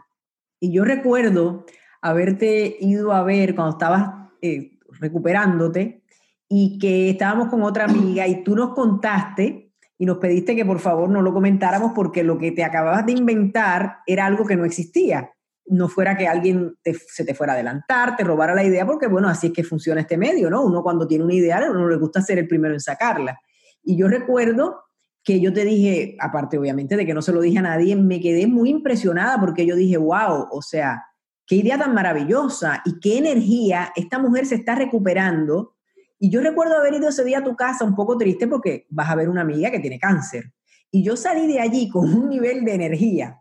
Y 0.61 0.72
yo 0.72 0.85
recuerdo 0.85 1.66
haberte 2.00 2.77
ido 2.79 3.12
a 3.12 3.24
ver 3.24 3.57
cuando 3.57 3.72
estabas 3.72 4.11
eh, 4.40 4.79
recuperándote 5.00 6.05
y 6.48 6.79
que 6.79 7.11
estábamos 7.11 7.48
con 7.48 7.64
otra 7.64 7.87
amiga 7.87 8.29
y 8.29 8.44
tú 8.44 8.55
nos 8.55 8.74
contaste 8.74 9.72
y 9.98 10.07
nos 10.07 10.18
pediste 10.18 10.55
que 10.55 10.64
por 10.64 10.79
favor 10.79 11.09
no 11.09 11.20
lo 11.20 11.33
comentáramos 11.33 11.90
porque 11.96 12.22
lo 12.22 12.38
que 12.38 12.53
te 12.53 12.62
acababas 12.62 13.05
de 13.07 13.12
inventar 13.12 13.96
era 14.07 14.27
algo 14.27 14.46
que 14.46 14.55
no 14.55 14.64
existía. 14.64 15.33
No 15.66 15.88
fuera 15.88 16.16
que 16.16 16.29
alguien 16.29 16.77
se 16.85 17.24
te 17.24 17.35
fuera 17.35 17.55
a 17.55 17.57
adelantar, 17.57 18.14
te 18.14 18.22
robara 18.22 18.55
la 18.55 18.62
idea, 18.62 18.87
porque 18.87 19.09
bueno, 19.09 19.29
así 19.29 19.48
es 19.48 19.53
que 19.53 19.64
funciona 19.64 20.03
este 20.03 20.16
medio, 20.16 20.48
¿no? 20.48 20.62
Uno 20.62 20.81
cuando 20.85 21.09
tiene 21.09 21.24
una 21.24 21.35
idea, 21.35 21.61
uno 21.68 21.88
le 21.88 21.96
gusta 21.96 22.22
ser 22.22 22.38
el 22.38 22.46
primero 22.46 22.72
en 22.72 22.81
sacarla. 22.81 23.40
Y 23.83 23.96
yo 23.96 24.07
recuerdo 24.07 24.83
que 25.24 25.40
yo 25.40 25.52
te 25.52 25.64
dije, 25.64 26.16
aparte 26.20 26.58
obviamente 26.58 26.96
de 26.96 27.06
que 27.06 27.14
no 27.14 27.22
se 27.22 27.32
lo 27.32 27.40
dije 27.40 27.58
a 27.58 27.62
nadie, 27.62 27.96
me 27.96 28.20
quedé 28.20 28.46
muy 28.46 28.68
impresionada 28.68 29.40
porque 29.40 29.64
yo 29.64 29.74
dije, 29.74 29.96
wow, 29.96 30.48
o 30.50 30.60
sea, 30.60 31.02
qué 31.46 31.56
idea 31.56 31.78
tan 31.78 31.94
maravillosa 31.94 32.82
y 32.84 33.00
qué 33.00 33.18
energía, 33.18 33.90
esta 33.96 34.18
mujer 34.18 34.44
se 34.44 34.56
está 34.56 34.74
recuperando. 34.74 35.74
Y 36.18 36.30
yo 36.30 36.42
recuerdo 36.42 36.76
haber 36.76 36.94
ido 36.94 37.08
ese 37.08 37.24
día 37.24 37.38
a 37.38 37.44
tu 37.44 37.56
casa 37.56 37.84
un 37.84 37.94
poco 37.94 38.18
triste 38.18 38.46
porque 38.46 38.87
vas 38.90 39.08
a 39.10 39.14
ver 39.14 39.30
una 39.30 39.40
amiga 39.40 39.70
que 39.70 39.80
tiene 39.80 39.98
cáncer. 39.98 40.52
Y 40.90 41.02
yo 41.02 41.16
salí 41.16 41.46
de 41.46 41.58
allí 41.58 41.88
con 41.88 42.14
un 42.14 42.28
nivel 42.28 42.64
de 42.64 42.74
energía 42.74 43.40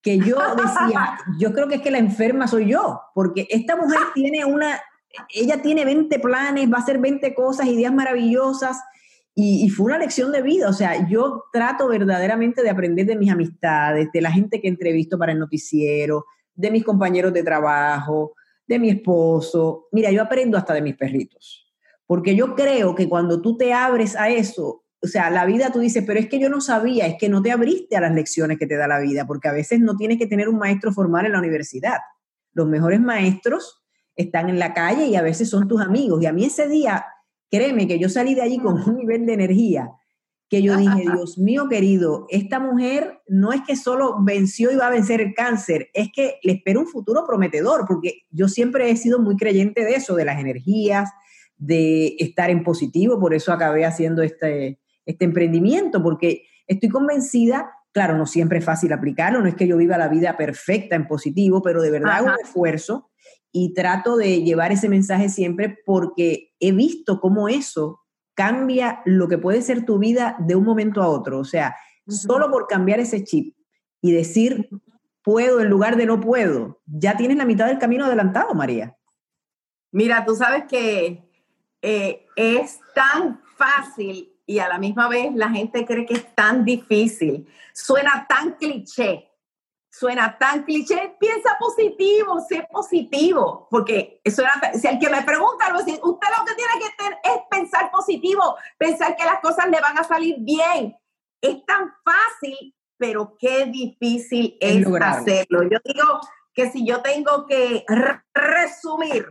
que 0.00 0.18
yo 0.18 0.38
decía, 0.56 1.18
yo 1.38 1.52
creo 1.52 1.68
que 1.68 1.76
es 1.76 1.82
que 1.82 1.90
la 1.90 1.98
enferma 1.98 2.46
soy 2.46 2.70
yo, 2.70 3.02
porque 3.14 3.46
esta 3.50 3.76
mujer 3.76 3.98
tiene 4.14 4.44
una, 4.44 4.80
ella 5.28 5.60
tiene 5.60 5.84
20 5.84 6.18
planes, 6.20 6.72
va 6.72 6.78
a 6.78 6.80
hacer 6.80 6.98
20 6.98 7.34
cosas, 7.34 7.66
ideas 7.66 7.92
maravillosas, 7.92 8.80
y, 9.40 9.70
fue 9.70 9.86
una 9.86 9.98
lección 9.98 10.32
de 10.32 10.42
vida, 10.42 10.68
o 10.68 10.72
sea, 10.72 11.08
yo 11.08 11.44
trato 11.52 11.86
verdaderamente 11.86 12.60
de 12.60 12.70
aprender 12.70 13.06
de 13.06 13.14
mis 13.14 13.30
amistades, 13.30 14.08
de 14.12 14.20
la 14.20 14.32
gente 14.32 14.60
que 14.60 14.66
entrevisto 14.66 15.16
para 15.16 15.30
el 15.30 15.38
noticiero, 15.38 16.24
de 16.56 16.72
mis 16.72 16.82
compañeros 16.82 17.32
de 17.32 17.44
trabajo, 17.44 18.32
de 18.66 18.80
mi 18.80 18.90
esposo. 18.90 19.86
Mira, 19.92 20.10
yo 20.10 20.22
aprendo 20.22 20.58
hasta 20.58 20.74
de 20.74 20.82
mis 20.82 20.96
perritos, 20.96 21.72
porque 22.04 22.34
yo 22.34 22.56
creo 22.56 22.96
que 22.96 23.08
cuando 23.08 23.40
tú 23.40 23.56
te 23.56 23.72
abres 23.72 24.16
a 24.16 24.28
eso, 24.28 24.82
o 25.00 25.06
sea, 25.06 25.30
la 25.30 25.46
vida 25.46 25.70
tú 25.70 25.78
dices, 25.78 26.02
pero 26.04 26.18
es 26.18 26.28
que 26.28 26.40
yo 26.40 26.48
no 26.48 26.60
sabía, 26.60 27.06
es 27.06 27.14
que 27.16 27.28
no 27.28 27.40
te 27.40 27.52
abriste 27.52 27.96
a 27.96 28.00
las 28.00 28.12
lecciones 28.12 28.58
que 28.58 28.66
te 28.66 28.76
da 28.76 28.88
la 28.88 28.98
vida, 28.98 29.24
porque 29.24 29.46
a 29.46 29.52
veces 29.52 29.78
no 29.78 29.96
tienes 29.96 30.18
que 30.18 30.26
tener 30.26 30.48
un 30.48 30.58
maestro 30.58 30.92
formal 30.92 31.26
en 31.26 31.32
la 31.32 31.38
universidad. 31.38 31.98
Los 32.54 32.66
mejores 32.66 33.00
maestros 33.00 33.84
están 34.16 34.48
en 34.48 34.58
la 34.58 34.74
calle 34.74 35.06
y 35.06 35.14
a 35.14 35.22
veces 35.22 35.48
son 35.48 35.68
tus 35.68 35.80
amigos. 35.80 36.20
Y 36.24 36.26
a 36.26 36.32
mí 36.32 36.44
ese 36.44 36.66
día, 36.66 37.06
créeme 37.50 37.86
que 37.86 37.98
yo 37.98 38.08
salí 38.08 38.34
de 38.34 38.42
allí 38.42 38.58
con 38.58 38.82
un 38.82 38.96
nivel 38.96 39.26
de 39.26 39.34
energía 39.34 39.90
que 40.48 40.62
yo 40.62 40.76
dije, 40.76 41.02
Dios 41.14 41.38
mío 41.38 41.68
querido, 41.68 42.26
esta 42.30 42.58
mujer 42.58 43.20
no 43.26 43.52
es 43.52 43.60
que 43.66 43.76
solo 43.76 44.16
venció 44.20 44.72
y 44.72 44.76
va 44.76 44.86
a 44.86 44.90
vencer 44.90 45.20
el 45.20 45.34
cáncer, 45.34 45.88
es 45.92 46.08
que 46.14 46.36
le 46.42 46.52
espera 46.52 46.78
un 46.78 46.86
futuro 46.86 47.24
prometedor, 47.26 47.84
porque 47.86 48.22
yo 48.30 48.48
siempre 48.48 48.90
he 48.90 48.96
sido 48.96 49.18
muy 49.18 49.36
creyente 49.36 49.84
de 49.84 49.94
eso, 49.94 50.14
de 50.14 50.24
las 50.24 50.40
energías, 50.40 51.10
de 51.56 52.16
estar 52.18 52.50
en 52.50 52.62
positivo, 52.62 53.18
por 53.20 53.34
eso 53.34 53.52
acabé 53.52 53.84
haciendo 53.84 54.22
este, 54.22 54.80
este 55.04 55.24
emprendimiento, 55.24 56.02
porque 56.02 56.44
estoy 56.66 56.88
convencida, 56.88 57.70
claro, 57.92 58.16
no 58.16 58.26
siempre 58.26 58.58
es 58.58 58.64
fácil 58.64 58.92
aplicarlo, 58.92 59.40
no 59.40 59.48
es 59.48 59.54
que 59.54 59.66
yo 59.66 59.76
viva 59.76 59.98
la 59.98 60.08
vida 60.08 60.36
perfecta 60.36 60.96
en 60.96 61.06
positivo, 61.06 61.62
pero 61.62 61.82
de 61.82 61.90
verdad 61.90 62.18
hago 62.18 62.26
un 62.28 62.44
esfuerzo 62.44 63.07
y 63.52 63.74
trato 63.74 64.16
de 64.16 64.42
llevar 64.42 64.72
ese 64.72 64.88
mensaje 64.88 65.28
siempre 65.28 65.78
porque 65.84 66.52
he 66.60 66.72
visto 66.72 67.20
cómo 67.20 67.48
eso 67.48 68.00
cambia 68.34 69.02
lo 69.04 69.28
que 69.28 69.38
puede 69.38 69.62
ser 69.62 69.84
tu 69.84 69.98
vida 69.98 70.36
de 70.38 70.54
un 70.54 70.64
momento 70.64 71.02
a 71.02 71.08
otro. 71.08 71.38
O 71.38 71.44
sea, 71.44 71.74
solo 72.06 72.50
por 72.50 72.66
cambiar 72.66 73.00
ese 73.00 73.24
chip 73.24 73.56
y 74.00 74.12
decir 74.12 74.68
puedo 75.22 75.60
en 75.60 75.68
lugar 75.68 75.96
de 75.96 76.06
no 76.06 76.20
puedo, 76.20 76.80
ya 76.86 77.16
tienes 77.16 77.36
la 77.36 77.44
mitad 77.44 77.66
del 77.66 77.78
camino 77.78 78.06
adelantado, 78.06 78.54
María. 78.54 78.96
Mira, 79.90 80.24
tú 80.24 80.34
sabes 80.34 80.64
que 80.64 81.28
eh, 81.82 82.26
es 82.36 82.80
tan 82.94 83.40
fácil 83.56 84.32
y 84.46 84.58
a 84.60 84.68
la 84.68 84.78
misma 84.78 85.08
vez 85.08 85.34
la 85.34 85.50
gente 85.50 85.84
cree 85.84 86.06
que 86.06 86.14
es 86.14 86.34
tan 86.34 86.64
difícil. 86.64 87.46
Suena 87.74 88.26
tan 88.28 88.52
cliché, 88.52 89.27
suena 89.98 90.38
tan 90.38 90.62
cliché, 90.62 91.16
piensa 91.18 91.56
positivo, 91.58 92.40
sé 92.48 92.66
positivo, 92.70 93.66
porque 93.70 94.20
suena, 94.24 94.52
si 94.74 94.86
el 94.86 94.98
que 94.98 95.10
me 95.10 95.22
pregunta, 95.22 95.74
usted 95.76 95.98
lo 96.00 96.44
que 96.44 96.54
tiene 96.54 96.72
que 96.78 96.96
tener 96.96 97.18
es 97.24 97.42
pensar 97.50 97.90
positivo, 97.90 98.56
pensar 98.76 99.16
que 99.16 99.24
las 99.24 99.40
cosas 99.40 99.68
le 99.68 99.80
van 99.80 99.98
a 99.98 100.04
salir 100.04 100.36
bien. 100.38 100.96
Es 101.40 101.64
tan 101.66 101.92
fácil, 102.04 102.76
pero 102.96 103.36
qué 103.38 103.66
difícil 103.66 104.56
es 104.60 104.86
hacerlo. 105.00 105.64
Yo 105.64 105.78
digo 105.84 106.20
que 106.54 106.70
si 106.70 106.86
yo 106.86 107.02
tengo 107.02 107.46
que 107.46 107.84
resumir 108.34 109.26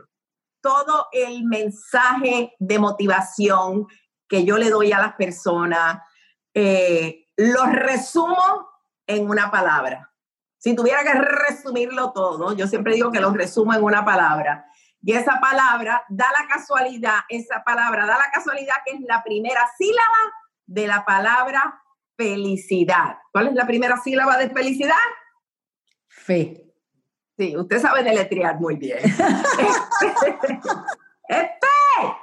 todo 0.61 1.07
el 1.13 1.45
mensaje 1.45 2.55
de 2.59 2.79
motivación 2.79 3.87
que 4.27 4.43
yo 4.43 4.57
le 4.57 4.69
doy 4.69 4.91
a 4.91 4.99
las 4.99 5.13
personas, 5.13 6.01
eh, 6.53 7.25
lo 7.37 7.65
resumo 7.67 8.67
en 9.05 9.29
una 9.29 9.49
palabra 9.49 10.06
si 10.67 10.75
tuviera 10.75 11.01
que 11.01 11.13
resumirlo 11.13 12.11
todo, 12.11 12.53
yo 12.53 12.67
siempre 12.67 12.93
digo 12.93 13.09
que 13.09 13.21
lo 13.21 13.31
resumo 13.31 13.73
en 13.73 13.81
una 13.81 14.03
palabra. 14.03 14.65
Y 15.01 15.13
esa 15.13 15.39
palabra 15.39 16.03
da 16.09 16.25
la 16.37 16.45
casualidad, 16.45 17.19
esa 17.29 17.63
palabra 17.63 18.05
da 18.05 18.17
la 18.17 18.29
casualidad 18.33 18.75
que 18.85 18.95
es 18.95 19.01
la 19.07 19.23
primera 19.23 19.61
sílaba 19.77 20.17
de 20.65 20.87
la 20.87 21.05
palabra 21.05 21.81
felicidad. 22.17 23.17
¿Cuál 23.31 23.47
es 23.47 23.53
la 23.53 23.65
primera 23.65 23.95
sílaba 23.95 24.35
de 24.37 24.49
felicidad? 24.49 24.97
Fe. 26.09 26.65
Sí, 27.37 27.55
usted 27.55 27.79
sabe 27.79 28.03
deletrear 28.03 28.59
muy 28.59 28.75
bien. 28.75 28.97
es 29.05 29.13
fe. 31.29 32.13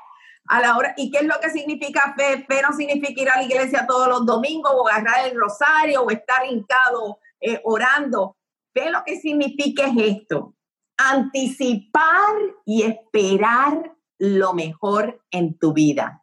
A 0.48 0.60
la 0.60 0.76
hora, 0.76 0.92
¿Y 0.98 1.10
qué 1.10 1.20
es 1.20 1.24
lo 1.24 1.40
que 1.40 1.48
significa 1.48 2.14
fe? 2.14 2.44
Fe 2.46 2.60
no 2.60 2.76
significa 2.76 3.22
ir 3.22 3.30
a 3.30 3.36
la 3.36 3.44
iglesia 3.44 3.86
todos 3.86 4.06
los 4.06 4.26
domingos 4.26 4.70
o 4.74 4.86
agarrar 4.86 5.28
el 5.28 5.34
rosario 5.34 6.02
o 6.02 6.10
estar 6.10 6.44
hincado 6.44 7.20
eh, 7.40 7.60
orando. 7.64 8.36
Ve 8.74 8.90
lo 8.90 9.02
que 9.04 9.20
significa 9.20 9.84
esto. 9.96 10.54
Anticipar 10.96 12.34
y 12.64 12.82
esperar 12.82 13.94
lo 14.18 14.54
mejor 14.54 15.22
en 15.30 15.58
tu 15.58 15.72
vida. 15.72 16.22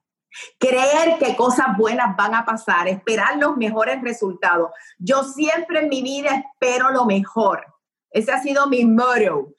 Creer 0.58 1.18
que 1.20 1.36
cosas 1.36 1.78
buenas 1.78 2.16
van 2.16 2.34
a 2.34 2.46
pasar, 2.46 2.88
esperar 2.88 3.38
los 3.38 3.58
mejores 3.58 4.02
resultados. 4.02 4.72
Yo 4.98 5.24
siempre 5.24 5.80
en 5.80 5.90
mi 5.90 6.02
vida 6.02 6.30
espero 6.36 6.90
lo 6.92 7.06
mejor. 7.06 7.66
Ese 8.10 8.32
ha 8.32 8.42
sido 8.42 8.68
mi 8.68 8.86
motto. 8.86 9.54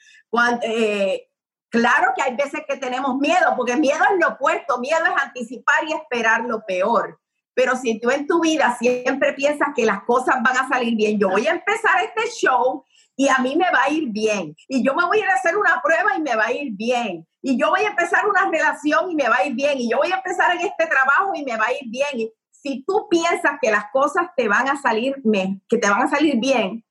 Eh, 0.63 1.29
claro 1.69 2.13
que 2.17 2.23
hay 2.23 2.37
veces 2.37 2.63
que 2.67 2.77
tenemos 2.77 3.17
miedo, 3.19 3.55
porque 3.57 3.77
miedo 3.77 4.03
es 4.13 4.19
lo 4.19 4.35
opuesto, 4.35 4.79
miedo 4.79 5.05
es 5.05 5.23
anticipar 5.23 5.85
y 5.87 5.93
esperar 5.93 6.43
lo 6.45 6.65
peor. 6.65 7.21
Pero 7.55 7.77
si 7.77 8.01
tú 8.01 8.11
en 8.11 8.27
tu 8.27 8.41
vida 8.41 8.77
siempre 8.79 9.35
piensas 9.35 9.69
que 9.75 9.85
las 9.85 10.05
cosas 10.05 10.37
van 10.43 10.57
a 10.57 10.69
salir 10.69 10.97
bien, 10.97 11.19
yo 11.19 11.29
voy 11.29 11.47
a 11.47 11.53
empezar 11.53 12.03
este 12.03 12.31
show 12.31 12.85
y 13.17 13.29
a 13.29 13.39
mí 13.39 13.57
me 13.57 13.71
va 13.71 13.85
a 13.85 13.91
ir 13.91 14.09
bien. 14.09 14.57
Y 14.69 14.83
yo 14.85 14.95
me 14.95 15.05
voy 15.05 15.21
a 15.21 15.35
hacer 15.35 15.57
una 15.57 15.81
prueba 15.83 16.17
y 16.17 16.23
me 16.23 16.35
va 16.35 16.47
a 16.47 16.53
ir 16.53 16.73
bien. 16.73 17.27
Y 17.43 17.59
yo 17.59 17.71
voy 17.71 17.83
a 17.83 17.91
empezar 17.91 18.27
una 18.27 18.49
relación 18.51 19.11
y 19.11 19.15
me 19.15 19.29
va 19.29 19.37
a 19.37 19.47
ir 19.47 19.55
bien. 19.55 19.79
Y 19.79 19.91
yo 19.91 19.99
voy 19.99 20.11
a 20.13 20.17
empezar 20.17 20.53
en 20.53 20.63
este 20.63 20.87
trabajo 20.87 21.33
y 21.35 21.45
me 21.45 21.57
va 21.57 21.67
a 21.67 21.73
ir 21.73 21.89
bien. 21.89 22.31
si 22.51 22.85
tú 22.85 23.09
piensas 23.11 23.59
que 23.61 23.73
las 23.73 23.87
cosas 23.93 24.29
te 24.37 24.47
van 24.47 24.69
a 24.69 24.81
salir, 24.81 25.17
que 25.69 25.79
te 25.79 25.91
van 25.91 26.03
a 26.03 26.09
salir 26.09 26.37
bien, 26.39 26.85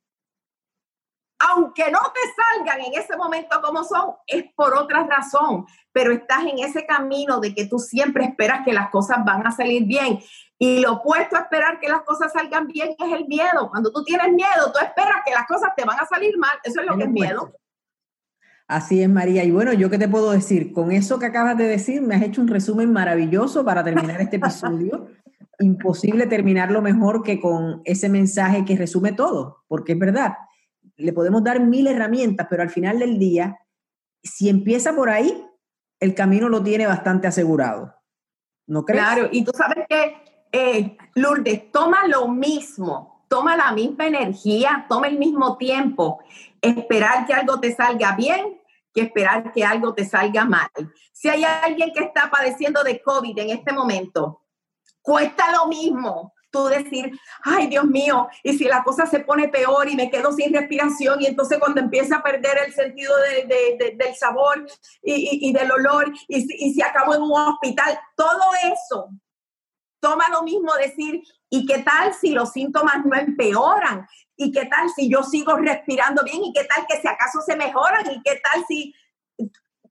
aunque 1.42 1.90
no 1.90 2.00
te 2.14 2.20
salgan 2.36 2.82
en 2.82 2.94
ese 3.00 3.18
momento 3.18 3.62
como 3.62 3.84
son, 3.84 4.16
es 4.28 4.46
por 4.56 4.76
otra 4.76 5.04
razón, 5.04 5.66
pero 5.92 6.12
estás 6.12 6.46
en 6.46 6.60
ese 6.60 6.86
camino 6.86 7.40
de 7.40 7.56
que 7.56 7.66
tú 7.66 7.80
siempre 7.80 8.26
esperas 8.26 8.64
que 8.64 8.74
las 8.74 8.90
cosas 8.90 9.24
van 9.26 9.46
a 9.48 9.52
salir 9.52 9.86
bien. 9.86 10.20
Y 10.64 10.80
lo 10.80 10.94
opuesto 10.94 11.36
a 11.38 11.40
esperar 11.40 11.80
que 11.80 11.90
las 11.90 12.02
cosas 12.02 12.32
salgan 12.34 12.68
bien 12.68 12.90
es 12.92 13.14
el 13.14 13.28
miedo. 13.28 13.68
Cuando 13.72 13.92
tú 13.92 14.04
tienes 14.04 14.32
miedo, 14.32 14.72
tú 14.72 14.78
esperas 14.78 15.24
que 15.26 15.34
las 15.34 15.48
cosas 15.48 15.72
te 15.76 15.84
van 15.84 16.00
a 16.00 16.06
salir 16.06 16.38
mal. 16.38 16.52
Eso 16.64 16.82
es 16.82 16.86
lo 16.86 16.96
que 16.98 17.06
es 17.06 17.10
miedo. 17.10 17.52
Así 18.68 19.02
es, 19.02 19.10
María. 19.10 19.44
Y 19.44 19.50
bueno, 19.50 19.74
yo 19.74 19.90
qué 19.90 19.98
te 19.98 20.08
puedo 20.08 20.30
decir, 20.30 20.72
con 20.72 20.92
eso 20.92 21.18
que 21.18 21.26
acabas 21.26 21.58
de 21.58 21.64
decir, 21.64 22.04
me 22.04 22.14
has 22.14 22.22
hecho 22.22 22.42
un 22.42 22.48
resumen 22.48 22.94
maravilloso 22.94 23.66
para 23.66 23.84
terminar 23.84 24.22
este 24.22 24.36
episodio. 24.36 25.08
Imposible 25.60 26.28
terminarlo 26.28 26.84
mejor 26.84 27.24
que 27.24 27.42
con 27.42 27.82
ese 27.84 28.08
mensaje 28.08 28.64
que 28.64 28.78
resume 28.78 29.14
todo, 29.14 29.64
porque 29.68 29.94
es 29.94 30.00
verdad, 30.00 30.34
le 30.96 31.12
podemos 31.12 31.44
dar 31.44 31.60
mil 31.60 31.88
herramientas, 31.88 32.46
pero 32.48 32.62
al 32.62 32.70
final 32.70 33.00
del 33.00 33.18
día, 33.18 33.58
si 34.22 34.48
empieza 34.48 34.94
por 34.94 35.10
ahí, 35.10 35.44
el 36.00 36.14
camino 36.14 36.50
lo 36.50 36.62
tiene 36.62 36.86
bastante 36.86 37.28
asegurado. 37.28 37.96
¿No 38.68 38.86
crees? 38.86 39.04
Claro, 39.04 39.30
y 39.32 39.44
tú 39.44 39.52
sabes 39.56 39.86
que 39.90 40.31
eh, 40.52 40.98
Lourdes, 41.16 41.72
toma 41.72 42.08
lo 42.08 42.28
mismo, 42.28 43.26
toma 43.28 43.56
la 43.56 43.72
misma 43.72 44.08
energía, 44.08 44.86
toma 44.90 45.08
el 45.08 45.18
mismo 45.18 45.58
tiempo, 45.58 46.20
esperar 46.62 47.26
que 47.26 47.34
algo 47.34 47.60
te 47.60 47.74
salga 47.74 48.16
bien 48.16 48.62
que 48.94 49.02
esperar 49.02 49.52
que 49.54 49.64
algo 49.64 49.94
te 49.94 50.06
salga 50.06 50.46
mal. 50.46 50.70
Si 51.14 51.30
hay 51.30 51.44
alguien 51.44 51.92
que 51.94 52.04
está 52.04 52.30
padeciendo 52.30 52.84
de 52.84 53.02
COVID 53.02 53.38
en 53.40 53.50
este 53.52 53.72
momento, 53.72 54.42
cuesta 55.02 55.52
lo 55.52 55.68
mismo 55.68 56.34
tú 56.52 56.66
decir, 56.66 57.18
ay 57.44 57.68
Dios 57.68 57.86
mío, 57.86 58.28
y 58.44 58.58
si 58.58 58.66
la 58.66 58.84
cosa 58.84 59.06
se 59.06 59.22
pone 59.22 59.48
peor 59.48 59.88
y 59.88 59.96
me 59.96 60.10
quedo 60.12 60.34
sin 60.34 60.54
respiración 60.54 61.22
y 61.22 61.28
entonces 61.28 61.58
cuando 61.60 61.80
empieza 61.80 62.18
a 62.18 62.24
perder 62.24 62.58
el 62.66 62.74
sentido 62.74 63.16
del 63.18 64.16
sabor 64.16 64.68
y, 65.02 65.54
del 65.54 65.72
olor 65.72 66.12
y, 66.28 66.66
y 66.66 66.74
si 66.74 66.82
acabo 66.82 67.16
en 67.16 67.22
un 67.22 67.32
hospital, 67.32 67.98
todo 68.18 68.42
eso 68.74 69.12
toma 70.02 70.28
lo 70.30 70.44
mismo 70.44 70.74
decir, 70.76 71.22
¿y 71.50 71.66
qué 71.66 71.80
tal 71.80 72.14
si 72.14 72.32
los 72.32 72.52
síntomas 72.52 73.06
no 73.06 73.16
empeoran? 73.16 74.08
¿Y 74.36 74.52
qué 74.52 74.66
tal 74.66 74.90
si 74.90 75.10
yo 75.10 75.24
sigo 75.24 75.56
respirando 75.56 76.24
bien? 76.24 76.44
¿Y 76.44 76.52
qué 76.52 76.66
tal 76.66 76.86
que 76.88 77.00
si 77.00 77.08
acaso 77.08 77.40
se 77.46 77.56
mejoran? 77.56 78.10
¿Y 78.12 78.22
qué 78.24 78.42
tal 78.44 78.66
si 78.68 78.94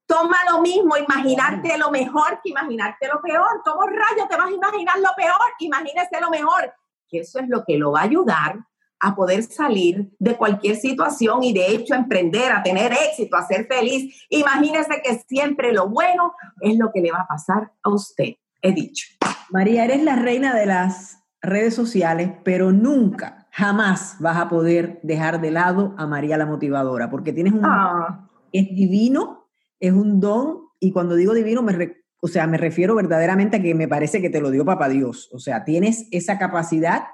toma 0.05 0.37
lo 0.51 0.61
mismo 0.61 0.97
imaginarte 0.97 1.79
lo 1.79 1.91
mejor 1.91 2.41
que 2.43 2.51
imaginarte 2.51 3.07
lo 3.07 3.23
peor? 3.23 3.63
¿Cómo 3.65 3.87
rayos 3.87 4.29
te 4.29 4.37
vas 4.37 4.49
a 4.49 4.53
imaginar 4.53 4.99
lo 4.99 5.11
peor? 5.17 5.55
Imagínese 5.61 6.21
lo 6.21 6.29
mejor. 6.29 6.75
Que 7.09 7.21
eso 7.21 7.39
es 7.39 7.49
lo 7.49 7.65
que 7.65 7.79
lo 7.79 7.93
va 7.93 8.01
a 8.01 8.05
ayudar 8.05 8.59
a 9.03 9.15
poder 9.15 9.45
salir 9.45 10.11
de 10.19 10.37
cualquier 10.37 10.77
situación 10.77 11.43
y 11.43 11.55
de 11.55 11.69
hecho 11.69 11.95
emprender, 11.95 12.53
a 12.53 12.63
tener 12.63 12.93
éxito, 12.93 13.37
a 13.37 13.47
ser 13.47 13.67
feliz. 13.67 14.27
Imagínese 14.29 15.01
que 15.03 15.15
siempre 15.27 15.73
lo 15.73 15.89
bueno 15.89 16.35
es 16.61 16.77
lo 16.77 16.91
que 16.93 17.01
le 17.01 17.13
va 17.13 17.21
a 17.21 17.27
pasar 17.27 17.73
a 17.83 17.89
usted 17.89 18.35
he 18.63 18.73
dicho. 18.73 19.20
María, 19.51 19.85
eres 19.85 20.03
la 20.03 20.17
reina 20.17 20.55
de 20.55 20.67
las 20.67 21.25
redes 21.43 21.75
sociales, 21.75 22.31
pero 22.45 22.73
nunca, 22.73 23.49
jamás 23.51 24.17
vas 24.21 24.37
a 24.37 24.49
poder 24.49 25.01
dejar 25.03 25.41
de 25.41 25.51
lado 25.51 25.95
a 25.99 26.07
María 26.07 26.39
la 26.39 26.47
motivadora, 26.47 27.11
porque 27.11 27.33
tienes 27.33 27.53
un... 27.53 27.65
Ah. 27.65 28.29
Es 28.53 28.69
divino, 28.75 29.49
es 29.79 29.93
un 29.93 30.19
don, 30.19 30.63
y 30.81 30.91
cuando 30.91 31.15
digo 31.15 31.35
divino, 31.35 31.63
me, 31.63 31.97
o 32.21 32.29
sea, 32.29 32.47
me 32.47 32.59
refiero 32.59 32.95
verdaderamente 32.95 33.59
a 33.59 33.63
que 33.63 33.75
me 33.75 33.89
parece 33.89 34.21
que 34.21 34.31
te 34.31 34.41
lo 34.41 34.51
dio 34.51 34.65
Papá 34.65 34.89
Dios. 34.89 35.31
O 35.33 35.39
sea, 35.39 35.65
tienes 35.65 36.09
esa 36.11 36.39
capacidad 36.39 37.05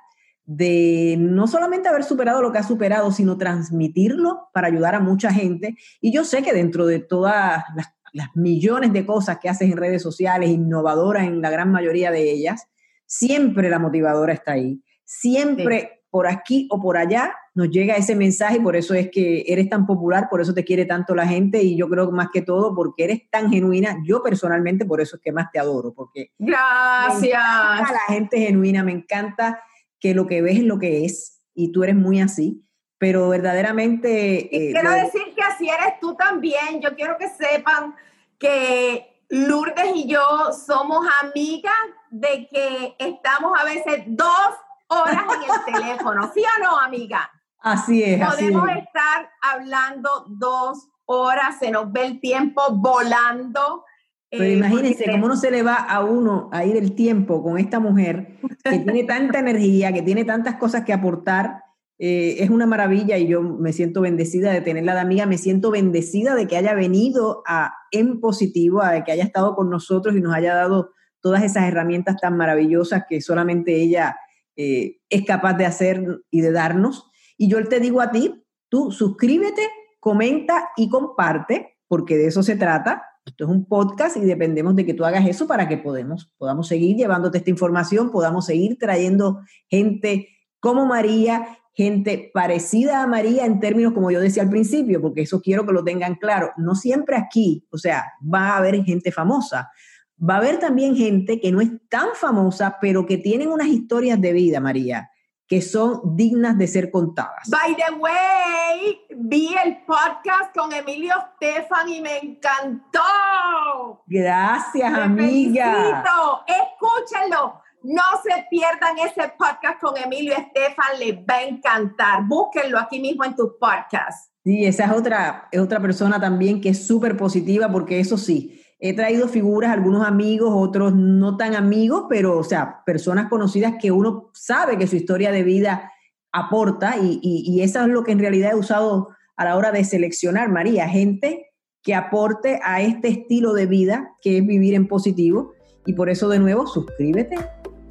de 0.44 1.16
no 1.18 1.46
solamente 1.46 1.88
haber 1.88 2.04
superado 2.04 2.40
lo 2.40 2.52
que 2.52 2.58
has 2.58 2.68
superado, 2.68 3.10
sino 3.10 3.36
transmitirlo 3.36 4.48
para 4.52 4.68
ayudar 4.68 4.94
a 4.94 5.00
mucha 5.00 5.32
gente. 5.32 5.76
Y 6.00 6.12
yo 6.12 6.24
sé 6.24 6.42
que 6.42 6.52
dentro 6.52 6.86
de 6.86 7.00
todas 7.00 7.64
las 7.74 7.95
las 8.16 8.34
millones 8.34 8.94
de 8.94 9.04
cosas 9.04 9.38
que 9.40 9.50
haces 9.50 9.70
en 9.70 9.76
redes 9.76 10.02
sociales, 10.02 10.48
innovadoras 10.48 11.24
en 11.24 11.42
la 11.42 11.50
gran 11.50 11.70
mayoría 11.70 12.10
de 12.10 12.30
ellas, 12.30 12.66
siempre 13.04 13.68
la 13.68 13.78
motivadora 13.78 14.32
está 14.32 14.52
ahí. 14.52 14.82
Siempre 15.04 16.02
por 16.08 16.26
aquí 16.26 16.66
o 16.70 16.80
por 16.80 16.96
allá 16.96 17.34
nos 17.54 17.68
llega 17.68 17.94
ese 17.94 18.16
mensaje 18.16 18.56
y 18.56 18.60
por 18.60 18.74
eso 18.74 18.94
es 18.94 19.10
que 19.10 19.44
eres 19.46 19.68
tan 19.68 19.86
popular, 19.86 20.28
por 20.30 20.40
eso 20.40 20.54
te 20.54 20.64
quiere 20.64 20.86
tanto 20.86 21.14
la 21.14 21.26
gente 21.26 21.62
y 21.62 21.76
yo 21.76 21.90
creo 21.90 22.10
más 22.10 22.28
que 22.32 22.40
todo 22.40 22.74
porque 22.74 23.04
eres 23.04 23.30
tan 23.30 23.50
genuina. 23.50 23.98
Yo 24.06 24.22
personalmente 24.22 24.86
por 24.86 25.02
eso 25.02 25.16
es 25.16 25.22
que 25.22 25.32
más 25.32 25.52
te 25.52 25.58
adoro, 25.58 25.92
porque... 25.92 26.30
Gracias. 26.38 27.32
la 27.32 28.00
gente 28.08 28.38
genuina, 28.38 28.82
me 28.82 28.92
encanta 28.92 29.60
que 30.00 30.14
lo 30.14 30.26
que 30.26 30.40
ves 30.40 30.56
es 30.56 30.64
lo 30.64 30.78
que 30.78 31.04
es 31.04 31.42
y 31.54 31.70
tú 31.70 31.84
eres 31.84 31.96
muy 31.96 32.20
así 32.20 32.66
pero 32.98 33.28
verdaderamente... 33.28 34.56
Eh, 34.56 34.72
quiero 34.72 34.90
decir 34.90 35.22
así 35.56 35.68
eres 35.68 35.98
tú 36.00 36.14
también. 36.14 36.80
Yo 36.80 36.94
quiero 36.94 37.16
que 37.18 37.28
sepan 37.28 37.94
que 38.38 39.22
Lourdes 39.28 39.92
y 39.94 40.06
yo 40.06 40.52
somos 40.52 41.06
amigas 41.22 41.74
de 42.10 42.46
que 42.48 42.94
estamos 42.98 43.58
a 43.58 43.64
veces 43.64 44.04
dos 44.06 44.50
horas 44.88 45.24
en 45.34 45.42
el 45.42 45.74
teléfono, 45.74 46.30
¿sí 46.32 46.42
o 46.42 46.62
no, 46.62 46.78
amiga? 46.78 47.30
Así 47.60 48.02
es. 48.02 48.24
Podemos 48.24 48.68
así 48.68 48.78
estar 48.78 49.30
hablando 49.42 50.26
dos 50.28 50.88
horas, 51.06 51.58
se 51.58 51.70
nos 51.70 51.90
ve 51.90 52.06
el 52.06 52.20
tiempo 52.20 52.62
volando. 52.70 53.84
Pero 54.30 54.44
eh, 54.44 54.52
imagínense 54.52 55.10
cómo 55.10 55.28
no 55.28 55.36
se 55.36 55.50
le 55.50 55.62
va 55.62 55.74
a 55.74 56.04
uno 56.04 56.48
a 56.52 56.64
ir 56.64 56.76
el 56.76 56.94
tiempo 56.94 57.42
con 57.42 57.58
esta 57.58 57.80
mujer 57.80 58.38
que 58.62 58.78
tiene 58.78 59.04
tanta 59.08 59.40
energía, 59.40 59.92
que 59.92 60.02
tiene 60.02 60.24
tantas 60.24 60.56
cosas 60.56 60.84
que 60.84 60.92
aportar 60.92 61.64
eh, 61.98 62.36
es 62.40 62.50
una 62.50 62.66
maravilla 62.66 63.16
y 63.16 63.26
yo 63.26 63.42
me 63.42 63.72
siento 63.72 64.02
bendecida 64.02 64.52
de 64.52 64.60
tenerla 64.60 64.94
de 64.94 65.00
amiga, 65.00 65.24
me 65.24 65.38
siento 65.38 65.70
bendecida 65.70 66.34
de 66.34 66.46
que 66.46 66.56
haya 66.56 66.74
venido 66.74 67.42
a, 67.46 67.72
en 67.90 68.20
positivo, 68.20 68.82
a 68.82 69.02
que 69.02 69.12
haya 69.12 69.24
estado 69.24 69.54
con 69.54 69.70
nosotros 69.70 70.14
y 70.14 70.20
nos 70.20 70.34
haya 70.34 70.54
dado 70.54 70.90
todas 71.20 71.42
esas 71.42 71.64
herramientas 71.64 72.18
tan 72.20 72.36
maravillosas 72.36 73.04
que 73.08 73.22
solamente 73.22 73.74
ella 73.76 74.16
eh, 74.56 74.98
es 75.08 75.24
capaz 75.24 75.54
de 75.54 75.64
hacer 75.64 76.20
y 76.30 76.42
de 76.42 76.52
darnos. 76.52 77.10
Y 77.38 77.48
yo 77.48 77.66
te 77.66 77.80
digo 77.80 78.02
a 78.02 78.10
ti, 78.10 78.44
tú 78.68 78.92
suscríbete, 78.92 79.62
comenta 79.98 80.68
y 80.76 80.90
comparte, 80.90 81.78
porque 81.88 82.16
de 82.16 82.26
eso 82.26 82.42
se 82.42 82.56
trata. 82.56 83.02
Esto 83.24 83.44
es 83.44 83.50
un 83.50 83.64
podcast 83.66 84.18
y 84.18 84.20
dependemos 84.20 84.76
de 84.76 84.84
que 84.84 84.94
tú 84.94 85.04
hagas 85.04 85.26
eso 85.26 85.46
para 85.46 85.66
que 85.66 85.78
podemos, 85.78 86.32
podamos 86.38 86.68
seguir 86.68 86.96
llevándote 86.96 87.38
esta 87.38 87.50
información, 87.50 88.12
podamos 88.12 88.46
seguir 88.46 88.78
trayendo 88.78 89.40
gente 89.68 90.28
como 90.60 90.86
María 90.86 91.58
gente 91.76 92.30
parecida 92.32 93.02
a 93.02 93.06
María 93.06 93.44
en 93.44 93.60
términos, 93.60 93.92
como 93.92 94.10
yo 94.10 94.18
decía 94.18 94.42
al 94.42 94.48
principio, 94.48 95.00
porque 95.02 95.20
eso 95.22 95.42
quiero 95.42 95.66
que 95.66 95.74
lo 95.74 95.84
tengan 95.84 96.14
claro, 96.14 96.52
no 96.56 96.74
siempre 96.74 97.16
aquí, 97.16 97.66
o 97.70 97.76
sea, 97.76 98.14
va 98.22 98.52
a 98.52 98.56
haber 98.56 98.82
gente 98.82 99.12
famosa, 99.12 99.70
va 100.18 100.34
a 100.34 100.38
haber 100.38 100.58
también 100.58 100.96
gente 100.96 101.38
que 101.38 101.52
no 101.52 101.60
es 101.60 101.68
tan 101.90 102.08
famosa, 102.14 102.78
pero 102.80 103.04
que 103.04 103.18
tienen 103.18 103.50
unas 103.50 103.66
historias 103.68 104.18
de 104.18 104.32
vida, 104.32 104.58
María, 104.58 105.10
que 105.46 105.60
son 105.60 106.16
dignas 106.16 106.56
de 106.56 106.66
ser 106.66 106.90
contadas. 106.90 107.50
By 107.50 107.76
the 107.76 107.94
way, 107.98 108.98
vi 109.14 109.54
el 109.62 109.84
podcast 109.84 110.56
con 110.56 110.72
Emilio 110.72 111.14
Stefan 111.36 111.90
y 111.90 112.00
me 112.00 112.16
encantó. 112.18 114.02
Gracias, 114.06 114.94
amiga. 114.94 115.74
Felicito. 115.74 116.40
Escúchenlo 116.46 117.65
no 117.86 118.02
se 118.22 118.46
pierdan 118.50 118.98
ese 118.98 119.32
podcast 119.38 119.80
con 119.80 119.96
Emilio 119.96 120.32
Estefan, 120.32 120.98
les 120.98 121.16
va 121.18 121.36
a 121.36 121.42
encantar. 121.44 122.26
Búsquenlo 122.26 122.78
aquí 122.78 123.00
mismo 123.00 123.24
en 123.24 123.36
tu 123.36 123.56
podcast. 123.58 124.32
Sí, 124.42 124.64
esa 124.64 124.86
es 124.86 124.90
otra, 124.90 125.48
es 125.52 125.60
otra 125.60 125.80
persona 125.80 126.20
también 126.20 126.60
que 126.60 126.70
es 126.70 126.84
súper 126.84 127.16
positiva 127.16 127.70
porque 127.70 128.00
eso 128.00 128.18
sí, 128.18 128.60
he 128.80 128.94
traído 128.94 129.28
figuras, 129.28 129.72
algunos 129.72 130.04
amigos, 130.04 130.50
otros 130.52 130.94
no 130.94 131.36
tan 131.36 131.54
amigos, 131.54 132.06
pero 132.08 132.38
o 132.38 132.44
sea, 132.44 132.82
personas 132.84 133.28
conocidas 133.28 133.74
que 133.80 133.92
uno 133.92 134.30
sabe 134.34 134.76
que 134.76 134.88
su 134.88 134.96
historia 134.96 135.30
de 135.30 135.44
vida 135.44 135.92
aporta 136.32 136.96
y, 137.00 137.20
y 137.22 137.62
eso 137.62 137.82
es 137.82 137.88
lo 137.88 138.02
que 138.02 138.12
en 138.12 138.18
realidad 138.18 138.52
he 138.52 138.56
usado 138.56 139.10
a 139.36 139.44
la 139.44 139.56
hora 139.56 139.70
de 139.70 139.84
seleccionar, 139.84 140.48
María, 140.48 140.88
gente 140.88 141.52
que 141.86 141.94
aporte 141.94 142.58
a 142.64 142.82
este 142.82 143.06
estilo 143.08 143.52
de 143.52 143.66
vida 143.66 144.12
que 144.20 144.38
es 144.38 144.46
vivir 144.46 144.74
en 144.74 144.88
positivo. 144.88 145.52
Y 145.86 145.92
por 145.92 146.10
eso 146.10 146.28
de 146.28 146.40
nuevo, 146.40 146.66
suscríbete, 146.66 147.36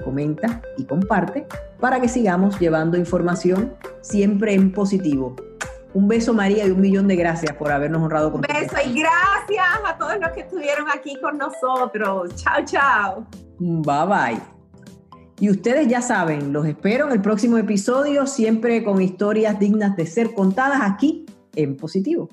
comenta 0.03 0.61
y 0.77 0.85
comparte 0.85 1.47
para 1.79 1.99
que 1.99 2.07
sigamos 2.07 2.59
llevando 2.59 2.97
información 2.97 3.73
siempre 4.01 4.53
en 4.53 4.71
positivo. 4.71 5.35
Un 5.93 6.07
beso 6.07 6.33
María 6.33 6.65
y 6.67 6.71
un 6.71 6.81
millón 6.81 7.07
de 7.07 7.15
gracias 7.15 7.55
por 7.55 7.71
habernos 7.71 8.01
honrado 8.01 8.31
con 8.31 8.41
Un 8.41 8.47
beso 8.47 8.75
y 8.85 8.99
gracias 8.99 9.65
a 9.87 9.97
todos 9.97 10.17
los 10.19 10.31
que 10.31 10.41
estuvieron 10.41 10.87
aquí 10.93 11.17
con 11.21 11.37
nosotros. 11.37 12.35
Chao, 12.35 12.65
chao. 12.65 13.27
Bye 13.59 14.05
bye. 14.05 14.55
Y 15.39 15.49
ustedes 15.49 15.87
ya 15.87 16.01
saben, 16.01 16.53
los 16.53 16.65
espero 16.65 17.07
en 17.07 17.11
el 17.11 17.21
próximo 17.21 17.57
episodio, 17.57 18.25
siempre 18.25 18.83
con 18.83 19.01
historias 19.01 19.59
dignas 19.59 19.95
de 19.97 20.05
ser 20.05 20.33
contadas 20.33 20.79
aquí 20.81 21.25
en 21.55 21.75
positivo. 21.75 22.29